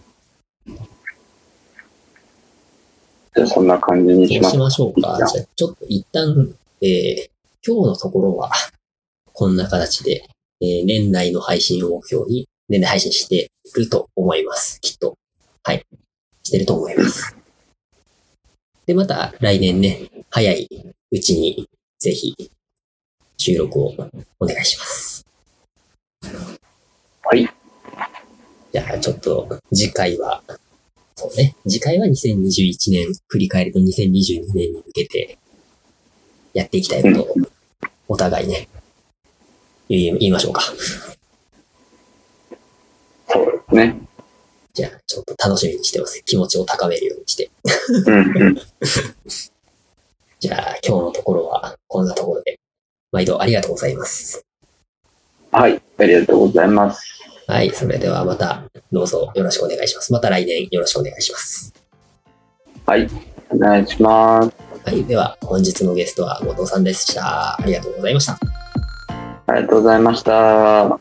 [3.36, 4.40] じゃあそんな感じにし。
[4.40, 5.14] ましょうか。
[5.18, 7.33] じゃあちょっと一旦、えー
[7.66, 8.50] 今日のところは、
[9.32, 10.26] こんな形で、
[10.60, 14.80] えー年内の配信を目標に、年内配信してると思います。
[14.80, 15.16] きっと。
[15.62, 15.84] はい。
[16.42, 17.34] してると思います。
[18.86, 20.68] で、また来年ね、早い
[21.10, 21.68] うちに、
[21.98, 22.34] ぜひ、
[23.38, 23.94] 収録を
[24.38, 25.26] お願いします。
[27.22, 27.48] はい。
[28.72, 30.42] じゃあ、ちょっと、次回は、
[31.16, 35.38] そうね、次回は2021年、振り返りの2022年に向けて、
[36.52, 37.34] やっていきたいことを、
[38.08, 38.68] お互いね、
[39.88, 40.62] 言い言いましょうか。
[43.28, 43.96] そうですね。
[44.74, 46.22] じゃあ、ちょっと楽しみにしてます。
[46.24, 47.50] 気持ちを高めるようにして。
[48.06, 48.56] うんうん。
[50.40, 52.58] じゃあ、今日のところは、こんなところで、
[53.12, 54.44] 毎度ありがとうございます。
[55.52, 55.80] はい。
[55.98, 57.00] ありがとうございます。
[57.46, 60.12] はい、それではまた、どうぞよろしくお願いします。
[60.12, 61.72] また来年よろしくお願いします。
[62.84, 63.08] はい。
[63.50, 64.63] お願いします。
[64.84, 67.58] はい、では本日のゲストは後藤さんでした。
[67.58, 68.38] ありがとうございました。
[69.46, 71.00] ありがとうございました。